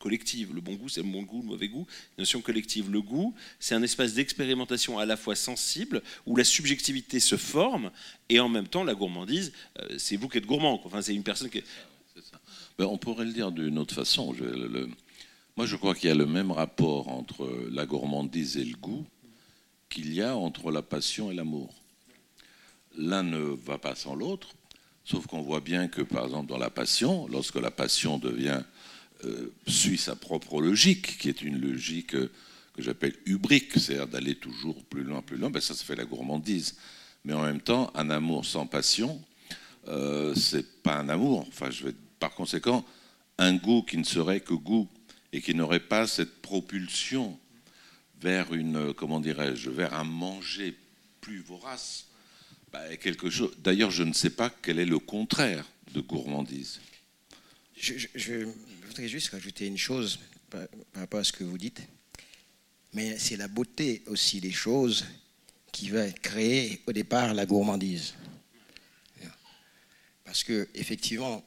collective. 0.02 0.52
Le 0.52 0.60
bon 0.60 0.74
goût, 0.74 0.88
c'est 0.88 1.02
le 1.02 1.08
bon 1.08 1.22
goût, 1.22 1.40
le 1.42 1.48
mauvais 1.48 1.68
goût, 1.68 1.86
notion 2.18 2.40
collective. 2.40 2.90
Le 2.90 3.00
goût, 3.00 3.34
c'est 3.60 3.74
un 3.74 3.82
espace 3.82 4.14
d'expérimentation 4.14 4.98
à 4.98 5.06
la 5.06 5.16
fois 5.16 5.36
sensible, 5.36 6.02
où 6.26 6.34
la 6.36 6.44
subjectivité 6.44 7.20
se 7.20 7.36
forme, 7.36 7.90
et 8.28 8.40
en 8.40 8.48
même 8.48 8.66
temps, 8.66 8.84
la 8.84 8.94
gourmandise, 8.94 9.52
euh, 9.78 9.96
c'est 9.98 10.16
vous 10.16 10.28
qui 10.28 10.38
êtes 10.38 10.46
gourmand. 10.46 10.80
Enfin, 10.84 11.00
c'est 11.00 11.14
une 11.14 11.22
personne 11.22 11.48
qui. 11.48 11.62
Ben, 12.78 12.86
on 12.86 12.98
pourrait 12.98 13.26
le 13.26 13.32
dire 13.32 13.52
d'une 13.52 13.78
autre 13.78 13.94
façon. 13.94 14.34
Moi, 15.56 15.66
je 15.66 15.76
crois 15.76 15.94
qu'il 15.94 16.08
y 16.08 16.12
a 16.12 16.16
le 16.16 16.26
même 16.26 16.50
rapport 16.50 17.08
entre 17.08 17.68
la 17.70 17.86
gourmandise 17.86 18.56
et 18.56 18.64
le 18.64 18.76
goût 18.76 19.06
qu'il 19.88 20.12
y 20.12 20.22
a 20.22 20.34
entre 20.36 20.70
la 20.70 20.82
passion 20.82 21.30
et 21.30 21.34
l'amour. 21.34 21.72
L'un 22.96 23.22
ne 23.22 23.38
va 23.38 23.78
pas 23.78 23.94
sans 23.94 24.14
l'autre, 24.14 24.54
sauf 25.04 25.26
qu'on 25.26 25.42
voit 25.42 25.60
bien 25.60 25.88
que, 25.88 26.02
par 26.02 26.24
exemple, 26.24 26.48
dans 26.48 26.58
la 26.58 26.70
passion, 26.70 27.28
lorsque 27.28 27.56
la 27.56 27.70
passion 27.70 28.18
devient 28.18 28.62
euh, 29.24 29.52
suit 29.66 29.98
sa 29.98 30.16
propre 30.16 30.60
logique, 30.60 31.18
qui 31.18 31.28
est 31.28 31.42
une 31.42 31.60
logique 31.60 32.14
euh, 32.14 32.30
que 32.74 32.82
j'appelle 32.82 33.14
ubrique, 33.26 33.72
c'est-à-dire 33.74 34.08
d'aller 34.08 34.34
toujours 34.34 34.82
plus 34.84 35.02
loin, 35.02 35.22
plus 35.22 35.36
loin, 35.36 35.50
ben 35.50 35.60
ça, 35.60 35.74
se 35.74 35.84
fait 35.84 35.94
la 35.94 36.04
gourmandise. 36.04 36.76
Mais 37.24 37.32
en 37.32 37.42
même 37.42 37.60
temps, 37.60 37.92
un 37.94 38.10
amour 38.10 38.44
sans 38.44 38.66
passion, 38.66 39.22
euh, 39.88 40.34
c'est 40.34 40.82
pas 40.82 40.96
un 40.96 41.08
amour. 41.08 41.46
Enfin, 41.48 41.70
je 41.70 41.88
par 42.18 42.34
conséquent, 42.34 42.84
un 43.38 43.54
goût 43.54 43.82
qui 43.82 43.96
ne 43.98 44.04
serait 44.04 44.40
que 44.40 44.54
goût 44.54 44.88
et 45.32 45.40
qui 45.40 45.54
n'aurait 45.54 45.80
pas 45.80 46.06
cette 46.06 46.40
propulsion 46.40 47.38
vers 48.20 48.54
une, 48.54 48.94
comment 48.94 49.20
dirais-je, 49.20 49.70
vers 49.70 49.94
un 49.94 50.04
manger 50.04 50.76
plus 51.20 51.40
vorace, 51.40 52.06
ben, 52.72 52.96
quelque 52.96 53.28
chose. 53.28 53.52
D'ailleurs, 53.58 53.90
je 53.90 54.02
ne 54.02 54.12
sais 54.12 54.30
pas 54.30 54.50
quel 54.50 54.78
est 54.78 54.86
le 54.86 54.98
contraire 54.98 55.64
de 55.92 56.00
gourmandise. 56.00 56.80
Je, 57.82 58.46
voudrais 58.86 59.08
juste 59.08 59.30
rajouter 59.30 59.66
une 59.66 59.76
chose 59.76 60.20
par, 60.48 60.62
rapport 60.94 61.20
à 61.20 61.24
ce 61.24 61.32
que 61.32 61.44
vous 61.44 61.58
dites. 61.58 61.82
Mais 62.92 63.18
c'est 63.18 63.36
la 63.36 63.48
beauté 63.48 64.02
aussi 64.06 64.40
des 64.40 64.52
choses 64.52 65.04
qui 65.72 65.90
va 65.90 66.10
créer 66.10 66.80
au 66.86 66.92
départ 66.92 67.34
la 67.34 67.46
gourmandise. 67.46 68.14
Parce 70.24 70.44
que 70.44 70.68
effectivement, 70.74 71.44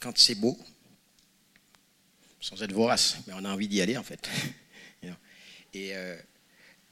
quand 0.00 0.16
c'est 0.18 0.34
beau, 0.34 0.58
sans 2.40 2.62
être 2.62 2.72
vorace, 2.72 3.18
mais 3.26 3.32
on 3.34 3.44
a 3.44 3.52
envie 3.52 3.68
d'y 3.68 3.80
aller 3.80 3.96
en 3.96 4.02
fait. 4.02 4.28
Et 5.74 5.94
euh, 5.94 6.16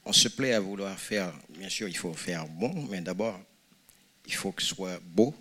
on 0.05 0.13
se 0.13 0.27
plaît 0.27 0.53
à 0.53 0.59
vouloir 0.59 0.99
faire, 0.99 1.33
bien 1.49 1.69
sûr, 1.69 1.87
il 1.87 1.97
faut 1.97 2.13
faire 2.13 2.47
bon, 2.47 2.87
mais 2.89 3.01
d'abord, 3.01 3.39
il 4.25 4.33
faut 4.33 4.51
que 4.51 4.61
ce 4.61 4.75
soit 4.75 4.99
beau 4.99 5.33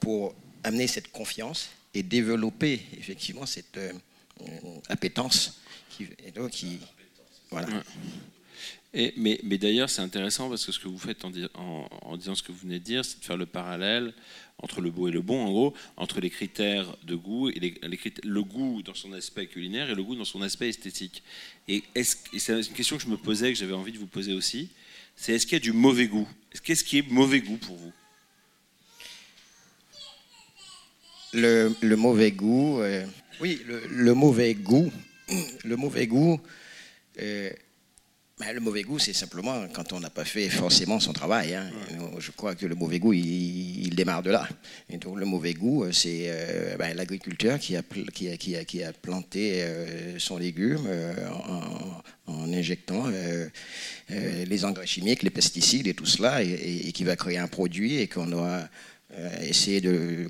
pour 0.00 0.34
amener 0.62 0.86
cette 0.86 1.12
confiance 1.12 1.70
et 1.94 2.02
développer 2.02 2.82
effectivement 2.98 3.46
cette 3.46 3.78
euh, 3.78 3.92
appétence 4.88 5.60
qui, 5.90 6.08
qui 6.50 6.78
voilà. 7.50 7.68
Et, 8.96 9.12
mais, 9.16 9.58
d'ailleurs, 9.58 9.90
c'est 9.90 10.02
intéressant 10.02 10.48
parce 10.48 10.64
que 10.64 10.70
ce 10.70 10.78
que 10.78 10.86
vous 10.86 10.98
faites 10.98 11.24
en, 11.24 11.30
disant 12.16 12.34
ce 12.36 12.42
que 12.44 12.52
vous 12.52 12.58
venez 12.58 12.78
de 12.78 12.84
dire, 12.84 13.04
c'est 13.04 13.18
de 13.18 13.24
faire 13.24 13.36
le 13.36 13.46
parallèle 13.46 14.14
entre 14.58 14.80
le 14.80 14.90
beau 14.90 15.08
et 15.08 15.10
le 15.10 15.20
bon, 15.20 15.44
en 15.44 15.50
gros, 15.50 15.74
entre 15.96 16.20
les 16.20 16.30
critères 16.30 16.96
de 17.02 17.16
goût 17.16 17.50
et 17.50 17.74
le 18.22 18.42
goût 18.42 18.82
dans 18.82 18.94
son 18.94 19.12
aspect 19.12 19.46
culinaire 19.46 19.90
et 19.90 19.96
le 19.96 20.02
goût 20.04 20.14
dans 20.14 20.24
son 20.24 20.42
aspect 20.42 20.68
esthétique. 20.68 21.24
Et, 21.66 21.82
et 21.96 22.04
c'est 22.04 22.52
une 22.52 22.74
question 22.74 22.96
que 22.96 23.02
je 23.02 23.08
me 23.08 23.16
posais, 23.16 23.52
que 23.52 23.58
j'avais 23.58 23.72
envie 23.72 23.92
de 23.92 23.98
vous 23.98 24.06
poser 24.06 24.32
aussi, 24.32 24.68
c'est 25.16 25.32
est-ce 25.34 25.46
qu'il 25.46 25.54
y 25.54 25.56
a 25.56 25.60
du 25.60 25.72
mauvais 25.72 26.06
goût? 26.06 26.28
Qu'est-ce 26.62 26.84
qui 26.84 26.98
est 26.98 27.10
mauvais 27.10 27.40
goût 27.40 27.56
pour 27.56 27.76
vous? 27.76 27.92
Le, 31.34 31.96
mauvais 31.96 32.32
goût. 32.32 32.80
Euh, 32.80 33.04
oui, 33.40 33.62
le, 33.90 34.14
mauvais 34.14 34.54
goût. 34.54 34.90
Le 35.64 35.76
mauvais 35.76 36.06
goût. 36.06 36.38
Euh, 37.20 37.50
ben, 38.38 38.52
le 38.52 38.60
mauvais 38.60 38.82
goût, 38.82 38.98
c'est 38.98 39.12
simplement 39.12 39.66
quand 39.72 39.92
on 39.92 40.00
n'a 40.00 40.10
pas 40.10 40.24
fait 40.24 40.48
forcément 40.48 40.98
son 40.98 41.12
travail. 41.12 41.54
Hein. 41.54 41.70
Je 42.18 42.32
crois 42.32 42.54
que 42.54 42.66
le 42.66 42.74
mauvais 42.74 42.98
goût, 42.98 43.12
il, 43.12 43.94
démarre 43.94 44.22
de 44.22 44.30
là. 44.30 44.48
Et 44.90 44.98
donc, 44.98 45.18
le 45.18 45.24
mauvais 45.24 45.54
goût, 45.54 45.90
c'est 45.92 46.24
euh, 46.26 46.76
ben, 46.76 46.96
l'agriculteur 46.96 47.58
qui 47.60 47.76
a, 47.76 47.82
qui, 48.12 48.28
a, 48.28 48.36
qui, 48.36 48.56
a, 48.56 48.64
qui 48.64 48.82
a 48.82 48.92
planté 48.92 49.64
son 50.18 50.36
légume 50.36 50.86
en, 52.26 52.52
injectant 52.52 53.04
les 54.10 54.64
engrais 54.64 54.86
chimiques, 54.86 55.22
les 55.22 55.30
pesticides 55.30 55.86
et 55.86 55.94
tout 55.94 56.06
cela, 56.06 56.42
et, 56.42 56.90
qui 56.92 57.04
va 57.04 57.14
créer 57.16 57.38
un 57.38 57.48
produit 57.48 57.98
et 57.98 58.08
qu'on 58.08 58.26
doit 58.26 58.68
essayer 59.42 59.80
de 59.80 60.26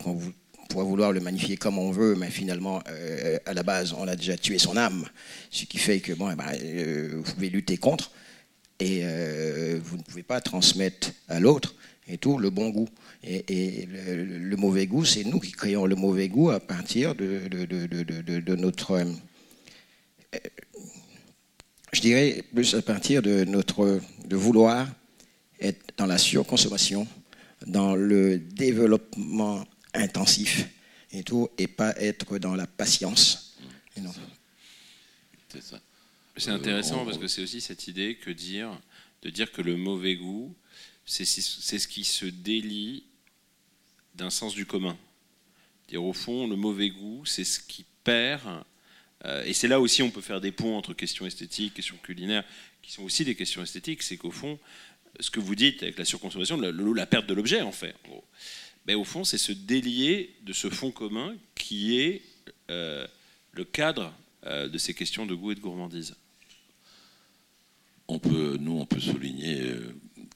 pourrait 0.68 0.84
vouloir 0.84 1.12
le 1.12 1.20
magnifier 1.20 1.56
comme 1.56 1.78
on 1.78 1.90
veut, 1.90 2.14
mais 2.14 2.30
finalement, 2.30 2.82
euh, 2.88 3.38
à 3.46 3.54
la 3.54 3.62
base, 3.62 3.92
on 3.92 4.06
a 4.08 4.16
déjà 4.16 4.36
tué 4.36 4.58
son 4.58 4.76
âme, 4.76 5.06
ce 5.50 5.64
qui 5.64 5.78
fait 5.78 6.00
que 6.00 6.12
bon, 6.12 6.30
eh 6.30 6.34
ben, 6.34 6.46
euh, 6.62 7.20
vous 7.22 7.32
pouvez 7.34 7.50
lutter 7.50 7.76
contre 7.76 8.10
et 8.80 9.00
euh, 9.02 9.78
vous 9.82 9.96
ne 9.96 10.02
pouvez 10.02 10.22
pas 10.22 10.40
transmettre 10.40 11.12
à 11.28 11.40
l'autre 11.40 11.74
et 12.08 12.18
tout 12.18 12.38
le 12.38 12.50
bon 12.50 12.70
goût. 12.70 12.88
Et, 13.22 13.88
le, 13.88 14.56
mauvais 14.56 14.86
goût, 14.86 15.04
c'est 15.04 15.24
nous 15.24 15.40
qui 15.40 15.52
créons 15.52 15.86
le 15.86 15.96
mauvais 15.96 16.28
goût 16.28 16.50
à 16.50 16.60
partir 16.60 17.14
de, 17.14 17.48
de, 17.48 18.56
notre, 18.56 19.02
je 21.92 22.00
dirais 22.00 22.44
plus 22.52 22.74
à 22.74 22.82
partir 22.82 23.22
de 23.22 23.44
notre 23.44 24.00
de 24.26 24.36
vouloir 24.36 24.86
être 25.60 25.94
dans 25.96 26.06
la 26.06 26.18
surconsommation, 26.18 27.06
dans 27.66 27.94
le 27.94 28.38
développement 28.38 29.64
intensif 29.94 30.66
et 31.12 31.22
tout, 31.22 31.48
et 31.58 31.66
pas 31.66 31.94
être 31.96 32.38
dans 32.38 32.54
la 32.54 32.66
patience. 32.66 33.56
C'est 36.36 36.50
intéressant 36.50 37.04
parce 37.04 37.18
que 37.18 37.28
c'est 37.28 37.42
aussi 37.42 37.60
cette 37.60 37.86
idée 37.86 38.16
que 38.16 38.30
dire, 38.30 38.80
de 39.22 39.30
dire 39.30 39.52
que 39.52 39.62
le 39.62 39.76
mauvais 39.76 40.16
goût, 40.16 40.54
c'est 41.04 41.24
ce 41.24 41.88
qui 41.88 42.04
se 42.04 42.26
délie 42.26 43.04
d'un 44.14 44.30
sens 44.30 44.54
du 44.54 44.66
commun. 44.66 44.96
Dire 45.88 46.02
au 46.02 46.12
fond, 46.12 46.46
le 46.48 46.56
mauvais 46.56 46.90
goût, 46.90 47.24
c'est 47.24 47.44
ce 47.44 47.60
qui 47.60 47.84
perd. 48.04 48.64
Euh, 49.24 49.44
et 49.44 49.52
c'est 49.52 49.68
là 49.68 49.80
aussi 49.80 50.02
on 50.02 50.10
peut 50.10 50.20
faire 50.20 50.40
des 50.40 50.52
ponts 50.52 50.76
entre 50.76 50.94
questions 50.94 51.26
esthétiques, 51.26 51.74
questions 51.74 51.96
culinaires, 52.02 52.44
qui 52.82 52.92
sont 52.92 53.02
aussi 53.02 53.24
des 53.24 53.34
questions 53.34 53.62
esthétiques. 53.62 54.02
C'est 54.02 54.16
qu'au 54.16 54.30
fond, 54.30 54.58
ce 55.20 55.30
que 55.30 55.40
vous 55.40 55.54
dites 55.54 55.82
avec 55.82 55.98
la 55.98 56.04
surconsommation, 56.04 56.56
la, 56.60 56.72
la 56.72 57.06
perte 57.06 57.26
de 57.26 57.34
l'objet, 57.34 57.60
en 57.60 57.72
fait. 57.72 57.94
Ben, 58.86 58.96
au 58.96 59.04
fond, 59.04 59.24
c'est 59.24 59.38
se 59.38 59.52
délier 59.52 60.34
de 60.42 60.52
ce 60.52 60.68
fond 60.68 60.90
commun 60.90 61.34
qui 61.54 61.98
est 62.00 62.22
euh, 62.70 63.06
le 63.52 63.64
cadre 63.64 64.12
euh, 64.46 64.68
de 64.68 64.78
ces 64.78 64.94
questions 64.94 65.26
de 65.26 65.34
goût 65.34 65.52
et 65.52 65.54
de 65.54 65.60
gourmandise. 65.60 66.14
On 68.08 68.18
peut, 68.18 68.58
nous, 68.60 68.78
on 68.78 68.84
peut 68.84 69.00
souligner 69.00 69.62
euh, 69.62 69.94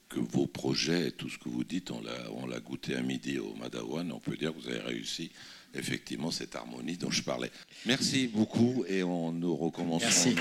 que 0.09 0.19
vos 0.19 0.47
projets, 0.47 1.11
tout 1.11 1.29
ce 1.29 1.37
que 1.37 1.49
vous 1.49 1.63
dites, 1.63 1.91
on 1.91 2.47
l'a 2.47 2.59
goûté 2.59 2.95
à 2.95 3.01
midi 3.01 3.37
au 3.37 3.53
Madawan. 3.53 4.11
On 4.11 4.19
peut 4.19 4.35
dire 4.35 4.53
que 4.53 4.59
vous 4.59 4.69
avez 4.69 4.79
réussi 4.79 5.31
effectivement 5.75 6.31
cette 6.31 6.55
harmonie 6.55 6.97
dont 6.97 7.11
je 7.11 7.21
parlais. 7.21 7.51
Merci 7.85 8.27
beaucoup 8.27 8.83
et 8.87 9.03
on 9.03 9.31
nous 9.31 9.55
recommencerons. 9.55 10.33
Merci. 10.33 10.35